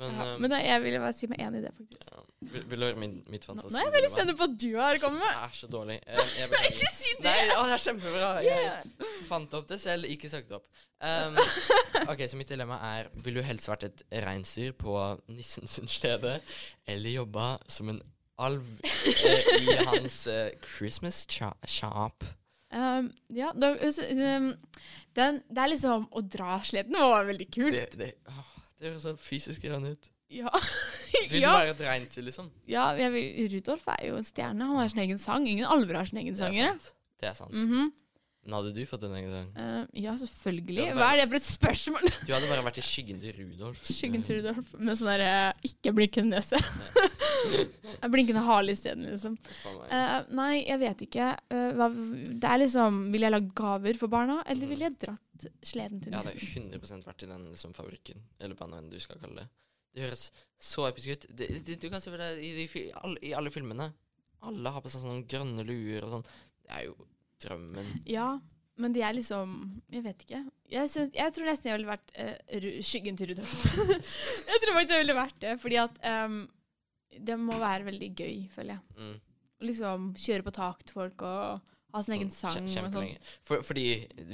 Men, 0.00 0.14
ja, 0.18 0.24
um, 0.34 0.40
men 0.42 0.50
da, 0.50 0.58
jeg 0.58 0.82
ville 0.82 1.00
bare 1.02 1.14
si 1.14 1.28
meg 1.30 1.42
enig 1.44 1.60
i 1.60 1.64
det, 1.68 1.70
faktisk. 1.76 2.08
ja. 2.10 2.22
vil, 2.54 2.64
vil 2.70 2.80
du 2.80 2.86
høre 2.88 2.98
min, 2.98 3.12
mitt 3.30 3.44
fantasi? 3.46 3.70
nå 3.70 3.78
er 3.78 3.86
jeg 3.86 3.94
veldig 3.94 4.10
spent 4.10 4.32
på 4.32 4.38
hva 4.40 4.48
du 4.64 4.70
har 4.74 4.98
kommet 5.02 5.22
med. 5.22 5.28
Det 5.30 5.44
er 5.44 5.58
så 5.58 5.68
dårlig. 5.70 5.98
Jeg. 6.02 6.48
Ikke 6.70 6.90
si 6.96 7.12
det! 7.20 7.26
Nei, 7.28 7.44
å, 7.54 7.66
det 7.68 7.76
er 7.76 7.84
kjempebra. 7.84 8.30
Jeg 8.44 9.12
fant 9.28 9.54
opp 9.60 9.68
det 9.70 9.78
selv, 9.82 10.10
ikke 10.10 10.30
søkt 10.32 10.54
opp. 10.56 10.66
Um, 11.04 11.38
ok, 12.10 12.24
Så 12.30 12.38
mitt 12.38 12.48
dilemma 12.48 12.78
er 12.86 13.10
Vil 13.26 13.36
du 13.36 13.42
helst 13.44 13.66
vært 13.68 13.82
et 13.88 14.02
reinsdyr 14.24 14.72
på 14.78 14.94
nissen 15.28 15.68
sin 15.68 15.90
slede, 15.90 16.38
eller 16.88 17.18
jobba 17.18 17.48
som 17.68 17.90
en 17.92 18.00
alv 18.40 18.64
eh, 18.84 19.50
i 19.60 19.76
hans 19.90 20.24
eh, 20.30 20.54
Christmas 20.64 21.22
shop? 21.30 22.24
Um, 22.74 23.12
ja, 23.30 23.52
da, 23.54 23.74
um, 23.78 24.48
den, 25.14 25.36
det 25.46 25.62
er 25.62 25.70
liksom 25.70 26.08
Å 26.10 26.24
dra 26.26 26.58
sleden 26.66 26.98
var 26.98 27.28
veldig 27.28 27.46
kult. 27.54 27.76
Det, 27.76 28.00
det, 28.00 28.10
åh, 28.32 28.53
det 28.84 28.92
høres 28.92 29.06
så 29.06 29.14
fysisk 29.16 29.64
grann 29.64 29.86
ut. 29.88 30.10
Ja. 30.32 30.50
Vil 31.30 31.40
ja. 31.40 31.52
være 31.56 31.72
et 31.72 31.82
reinsdyr, 31.86 32.26
liksom? 32.26 32.48
ja 32.68 32.90
jeg 32.98 33.12
vil, 33.14 33.50
Rudolf 33.54 33.84
er 33.94 34.08
jo 34.10 34.16
en 34.20 34.26
stjerne. 34.26 34.68
Han 34.68 34.80
har 34.80 34.90
sin 34.92 35.04
egen 35.04 35.20
sang. 35.20 35.46
Ingen 35.48 35.68
alver 35.68 36.00
har 36.00 36.08
sin 36.08 36.20
egen 36.20 36.36
sang. 36.36 36.52
Det 36.52 36.64
er 36.64 36.74
sant. 36.74 36.90
Det 37.20 37.30
er 37.30 37.38
sant. 37.38 37.54
Mhm. 37.54 37.92
Men 38.44 38.58
hadde 38.58 38.74
du 38.76 38.82
fått 38.84 39.04
en 39.06 39.14
egen 39.16 39.30
sang? 39.32 39.46
Uh, 39.56 39.86
ja, 39.96 40.12
selvfølgelig. 40.20 40.90
Bare, 40.90 40.96
Hva 40.98 41.06
er 41.14 41.20
det 41.22 41.28
for 41.30 41.38
et 41.38 41.46
spørsmål? 41.48 42.10
Du 42.26 42.32
hadde 42.34 42.50
bare 42.50 42.64
vært 42.66 42.80
i 42.82 42.84
skyggen 42.84 43.22
til 43.22 43.32
Rudolf. 43.38 43.86
Skyggen 43.88 44.26
til 44.26 44.42
Rudolf 44.42 44.74
med 44.76 44.98
sånn 45.00 45.08
derre 45.14 45.30
ikke-blinkende 45.64 46.36
nese. 46.36 46.60
Blinkende 48.12 48.44
hale 48.46 48.74
isteden, 48.76 49.06
liksom. 49.10 49.36
Uh, 49.64 50.20
nei, 50.34 50.62
jeg 50.62 50.80
vet 50.82 51.04
ikke. 51.06 51.32
Uh, 51.52 51.70
hva, 51.78 51.90
det 51.90 52.50
er 52.50 52.62
liksom 52.62 53.02
Vil 53.14 53.26
jeg 53.26 53.34
lage 53.34 53.52
gaver 53.56 53.98
for 54.00 54.12
barna, 54.12 54.40
eller 54.50 54.70
vil 54.70 54.86
jeg 54.86 54.96
dratt 55.06 55.48
sleden 55.66 56.00
til 56.02 56.14
Jeg 56.14 56.20
hadde 56.20 56.36
nissen? 56.38 56.70
100 56.72 57.04
vært 57.08 57.26
i 57.26 57.30
den 57.30 57.50
liksom, 57.50 57.74
fabrikken, 57.76 58.24
eller 58.40 58.58
hva 58.58 58.70
enn 58.78 58.90
du 58.92 58.98
skal 59.02 59.20
kalle 59.22 59.44
det. 59.44 59.48
Det 59.94 60.02
høres 60.08 60.24
så 60.58 60.88
episk 60.88 61.12
ut. 61.12 61.28
Det, 61.30 61.50
det, 61.66 61.78
du 61.82 61.86
kan 61.92 62.02
se 62.02 62.10
for 62.10 62.18
deg 62.18 62.40
i, 62.42 62.50
de, 62.56 62.66
i, 62.80 62.88
alle, 62.98 63.20
i 63.22 63.34
alle 63.38 63.52
filmene. 63.54 63.92
Alle 64.44 64.72
har 64.74 64.82
på 64.84 64.90
seg 64.92 65.04
sånne 65.04 65.28
grønne 65.30 65.64
luer 65.66 66.04
og 66.04 66.16
sånn. 66.16 66.26
Det 66.64 66.74
er 66.74 66.88
jo 66.88 66.96
drømmen. 67.44 67.92
Ja, 68.10 68.32
men 68.80 68.94
de 68.94 69.04
er 69.06 69.14
liksom 69.14 69.54
Jeg 69.92 70.02
vet 70.04 70.26
ikke. 70.26 70.42
Jeg, 70.72 70.90
synes, 70.90 71.12
jeg 71.14 71.34
tror 71.34 71.48
nesten 71.48 71.70
jeg 71.70 71.78
ville 71.78 71.92
vært 71.92 72.12
uh, 72.18 72.68
skyggen 72.82 73.18
til 73.20 73.30
Rudolf. 73.30 73.54
jeg 74.50 74.62
tror 74.64 74.76
faktisk 74.78 74.96
jeg 74.96 75.04
ville 75.04 75.18
vært 75.18 75.40
det, 75.44 75.54
fordi 75.62 75.78
at 75.84 76.00
ehm, 76.10 76.40
det 77.20 77.38
må 77.38 77.58
være 77.60 77.84
veldig 77.90 78.10
gøy, 78.16 78.48
føler 78.54 78.74
jeg. 78.78 78.80
Mm. 78.98 79.14
Liksom 79.68 80.10
kjøre 80.18 80.44
på 80.44 80.52
tak 80.56 80.82
til 80.84 80.94
folk 80.98 81.22
og 81.22 81.60
ha 81.94 82.02
sin 82.02 82.16
egen 82.16 82.30
sang 82.34 82.66
og 82.66 82.90
sånn. 82.92 83.14
For, 83.46 83.62
fordi 83.62 83.84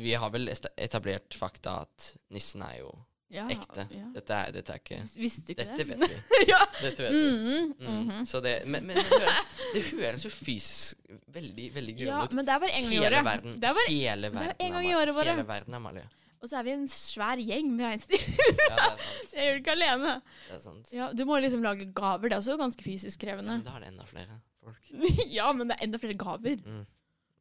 vi 0.00 0.14
har 0.16 0.30
vel 0.32 0.48
etablert 0.50 1.36
fakta 1.36 1.82
at 1.84 2.12
nissen 2.32 2.62
er 2.66 2.78
jo 2.80 2.90
Ja, 3.30 3.44
ekte. 3.46 3.84
Ja. 3.94 4.08
Dette, 4.14 4.34
er, 4.34 4.50
dette 4.56 4.72
er 4.74 4.80
ikke 4.80 4.96
Visste 5.14 5.44
du 5.46 5.52
ikke 5.52 5.66
Dette 5.68 5.84
det? 5.86 5.98
vet 6.00 6.10
vi. 6.10 6.38
ja. 6.50 6.58
Dette 6.80 7.04
vet 7.04 7.12
vi. 7.14 7.20
Mhm, 7.30 7.74
Mm. 7.78 8.00
mhm. 8.08 8.24
Så 8.26 8.40
det, 8.42 8.56
men, 8.66 8.86
men 8.88 8.96
det, 8.96 9.04
høres, 9.06 9.44
det 9.74 9.82
høres 9.92 10.24
jo 10.26 10.30
fysisk 10.34 11.04
veldig 11.30 11.68
veldig 11.76 11.94
Ja, 12.00 12.06
grønn 12.08 12.24
ut. 12.26 12.34
men 12.40 12.48
det 12.48 12.54
er 12.56 12.64
bare 12.64 12.72
en 12.74 12.82
gang 12.88 12.92
i 12.92 12.96
Hele 12.96 13.06
året. 13.20 13.28
verden. 13.28 13.54
Hele 13.86 14.26
er 14.26 14.34
verden, 14.34 14.56
en 14.66 14.72
gang 14.78 14.88
i 14.88 14.94
året 14.98 15.14
bare. 15.20 15.30
Hele 15.36 15.46
verden, 15.52 15.74
Amalie. 15.78 16.08
Og 16.40 16.48
så 16.48 16.56
er 16.60 16.64
vi 16.64 16.72
en 16.72 16.86
svær 16.88 17.40
gjeng 17.44 17.66
med 17.76 17.84
reinsdyr. 17.84 18.22
Ja, 18.70 18.86
jeg 19.34 19.44
gjør 19.44 19.58
det 19.58 19.60
ikke 19.60 19.74
alene. 19.76 20.14
Det 20.48 20.54
er 20.56 20.62
sant. 20.64 20.92
Ja, 20.96 21.10
du 21.12 21.24
må 21.28 21.36
liksom 21.44 21.64
lage 21.66 21.88
gaver. 21.96 22.30
Det 22.30 22.36
er 22.38 22.40
også 22.40 22.56
ganske 22.60 22.84
fysisk 22.86 23.20
Ja, 23.20 23.26
krevende. 23.28 23.58
men 23.58 23.66
da 23.66 23.74
er 23.76 23.84
det 23.84 23.90
enda 23.92 24.06
flere 24.08 24.38
folk. 24.64 24.80
ja, 25.38 25.50
men 25.52 25.68
det 25.68 25.76
er 25.78 25.84
enda 25.88 26.00
flere 26.00 26.16
gaver. 26.20 26.62
Mm. 26.64 26.86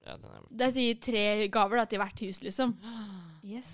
Ja, 0.06 0.16
den 0.18 0.30
er 0.32 0.48
Det 0.52 0.68
er 0.68 0.74
sier 0.76 1.00
tre 1.04 1.24
gaver 1.54 1.82
da, 1.82 1.86
til 1.92 2.02
hvert 2.04 2.26
hus, 2.28 2.42
liksom. 2.46 2.76
Yes. 3.50 3.70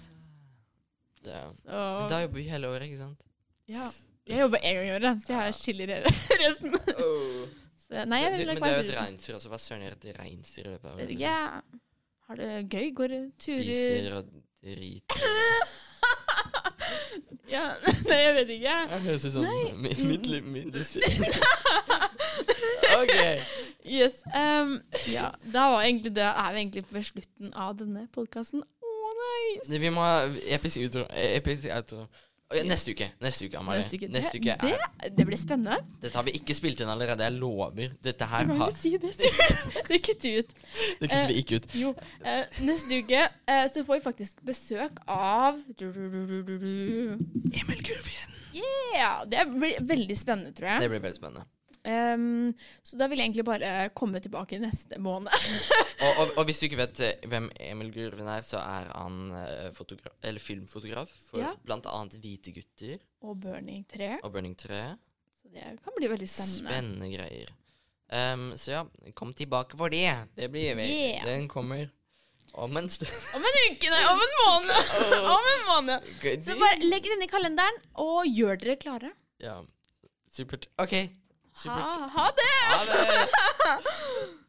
er, 1.26 1.50
Så 1.58 1.72
Men 1.74 2.10
da 2.12 2.20
jobber 2.22 2.38
vi 2.38 2.44
hele 2.50 2.70
året, 2.70 2.86
ikke 2.86 3.02
sant? 3.02 3.24
ja. 3.68 3.88
Jeg 4.26 4.40
jobber 4.42 4.58
én 4.66 4.74
gang 4.74 4.88
i 4.88 4.94
året, 4.96 5.20
så 5.22 5.34
jeg 5.34 5.38
har 5.38 5.52
chilligere 5.54 6.12
resten. 6.42 6.74
Oh. 6.98 7.44
Så, 7.78 8.06
nei, 8.10 8.18
jeg 8.24 8.32
du, 8.40 8.46
men 8.48 8.58
det 8.58 8.70
er 8.72 8.80
jo 8.80 8.86
et 8.88 8.96
reinsdyr 8.98 9.36
også. 9.38 9.52
Hva 9.52 9.60
søren 9.62 9.84
gjør 9.86 9.98
et 10.00 10.08
reinsdyr 10.18 10.64
i 10.64 10.72
løpet 10.72 10.88
av 10.90 10.96
året? 10.96 11.12
Liksom. 11.12 11.22
jeg 11.22 11.82
har 12.28 12.36
det 12.40 12.52
gøy. 12.74 12.88
Går 12.98 13.08
det 13.14 13.24
turer 13.40 13.64
Spiser 13.64 14.14
og 14.18 14.24
driter. 14.64 15.26
Ja, 17.50 17.62
Nei, 18.10 18.16
jeg 18.18 18.34
vet 18.36 18.50
ikke. 18.56 18.72
Jeg 18.90 19.02
høres 19.02 19.26
ut 19.26 19.32
som 19.32 19.46
mitt, 19.84 19.98
mi- 20.02 20.08
mitt 20.08 20.28
liv, 20.28 20.44
min. 20.44 20.72
OK. 23.00 23.14
Yes. 23.86 24.14
Um, 24.36 24.82
ja, 25.12 25.30
da 25.54 25.66
var 25.72 25.82
egentlig 25.86 26.16
det, 26.16 26.24
er 26.26 26.52
vi 26.54 26.60
egentlig 26.64 26.86
ved 26.90 27.04
slutten 27.04 27.54
av 27.54 27.76
denne 27.80 28.08
podkasten. 28.14 28.64
Å, 28.66 29.12
nice! 29.22 29.80
Vi 29.82 29.92
må 29.94 30.02
ha 30.06 30.26
episk 30.58 30.82
outro. 30.86 31.06
Episk 31.14 31.70
outro. 31.76 32.08
Neste 32.53 32.93
uke. 32.93 33.08
Neste 33.21 33.47
uke, 33.47 33.58
Amalie. 33.58 33.81
Neste 33.81 33.97
uke. 33.97 34.08
Neste 34.13 34.38
det, 34.38 34.53
uke 34.53 34.69
er 34.69 34.84
det, 35.01 35.10
det 35.17 35.25
blir 35.25 35.39
spennende. 35.39 35.79
Dette 36.01 36.19
har 36.19 36.25
vi 36.27 36.36
ikke 36.38 36.53
spilt 36.53 36.81
inn 36.84 36.91
allerede, 36.93 37.25
jeg 37.25 37.34
lover. 37.39 37.95
Dette 38.05 38.27
her 38.29 38.51
har 38.60 38.75
si 38.77 38.91
det. 39.01 39.15
Det 39.89 39.97
kutter 40.05 40.43
ut. 40.43 40.53
Det 41.01 41.10
kutter 41.10 41.31
vi 41.31 41.39
ikke 41.41 41.58
ut. 41.58 41.65
Jo, 41.73 41.95
eh, 42.21 42.45
neste 42.67 43.01
uke 43.01 43.23
eh, 43.25 43.65
så 43.71 43.81
får 43.88 43.97
vi 43.97 44.05
faktisk 44.05 44.45
besøk 44.45 45.01
av. 45.10 45.58
Emil 45.81 47.81
Gurvin. 47.81 48.38
Yeah! 48.53 49.25
Det 49.25 49.47
blir 49.49 49.81
veldig 49.81 50.17
spennende, 50.17 50.53
tror 50.53 50.75
jeg. 50.75 50.86
Det 50.86 50.93
blir 50.93 51.01
veldig 51.01 51.17
spennende. 51.17 51.49
Ehm, 51.86 52.50
så 52.84 52.98
da 52.98 53.08
vil 53.08 53.19
jeg 53.21 53.30
egentlig 53.30 53.45
bare 53.48 53.89
komme 53.98 54.19
tilbake 54.24 54.58
neste 54.62 55.00
måned. 55.02 55.34
Og, 56.06 56.17
og, 56.21 56.32
og 56.38 56.45
hvis 56.45 56.60
du 56.60 56.65
ikke 56.67 56.78
vet 56.82 57.00
eh, 57.02 57.24
hvem 57.32 57.45
Emil 57.65 57.88
Gurven 57.95 58.28
er, 58.30 58.43
så 58.45 58.60
er 58.60 58.89
han 58.91 59.32
eh, 59.39 60.10
eller 60.28 60.43
filmfotograf 60.43 61.10
for 61.32 61.39
Ja. 61.41 61.54
annet 61.71 62.17
Hvite 62.21 62.52
gutter 62.54 63.00
Og 63.24 63.39
Burning 63.41 63.86
3. 63.89 64.19
og 64.21 64.34
Burning 64.34 64.58
3. 64.60 64.82
Så 65.41 65.50
det 65.54 65.63
kan 65.82 65.95
bli 65.95 66.10
veldig 66.12 66.28
spennende. 66.30 66.67
Spennende 66.67 67.10
greier. 67.15 67.54
Um, 68.12 68.52
så 68.60 68.71
ja, 68.76 68.84
kom 69.17 69.34
tilbake 69.34 69.78
for 69.80 69.89
det. 69.89 70.12
Det 70.36 70.52
blir 70.52 70.76
vi. 70.78 70.86
Yeah. 70.91 71.26
Den 71.26 71.48
kommer 71.50 71.88
om 72.54 72.78
en 72.78 72.89
stund. 72.89 73.12
Om 73.36 73.43
en 73.50 73.58
uke, 73.71 73.89
nei, 73.91 74.04
om 74.12 74.21
en 74.24 74.36
måned! 74.43 74.93
om 75.36 75.50
en 75.56 75.63
måned. 75.71 76.06
Så 76.43 76.56
bare 76.60 76.78
legg 76.86 77.08
den 77.10 77.24
i 77.26 77.28
kalenderen, 77.28 77.80
og 78.00 78.30
gjør 78.30 78.62
dere 78.62 78.78
klare. 78.80 79.12
Ja. 79.43 79.58
Supert. 80.32 80.69
OK. 80.80 80.93
Ha, 81.63 82.10
ha 82.13 82.32
det! 82.36 82.50
Ha 82.70 82.86
det! 82.86 84.39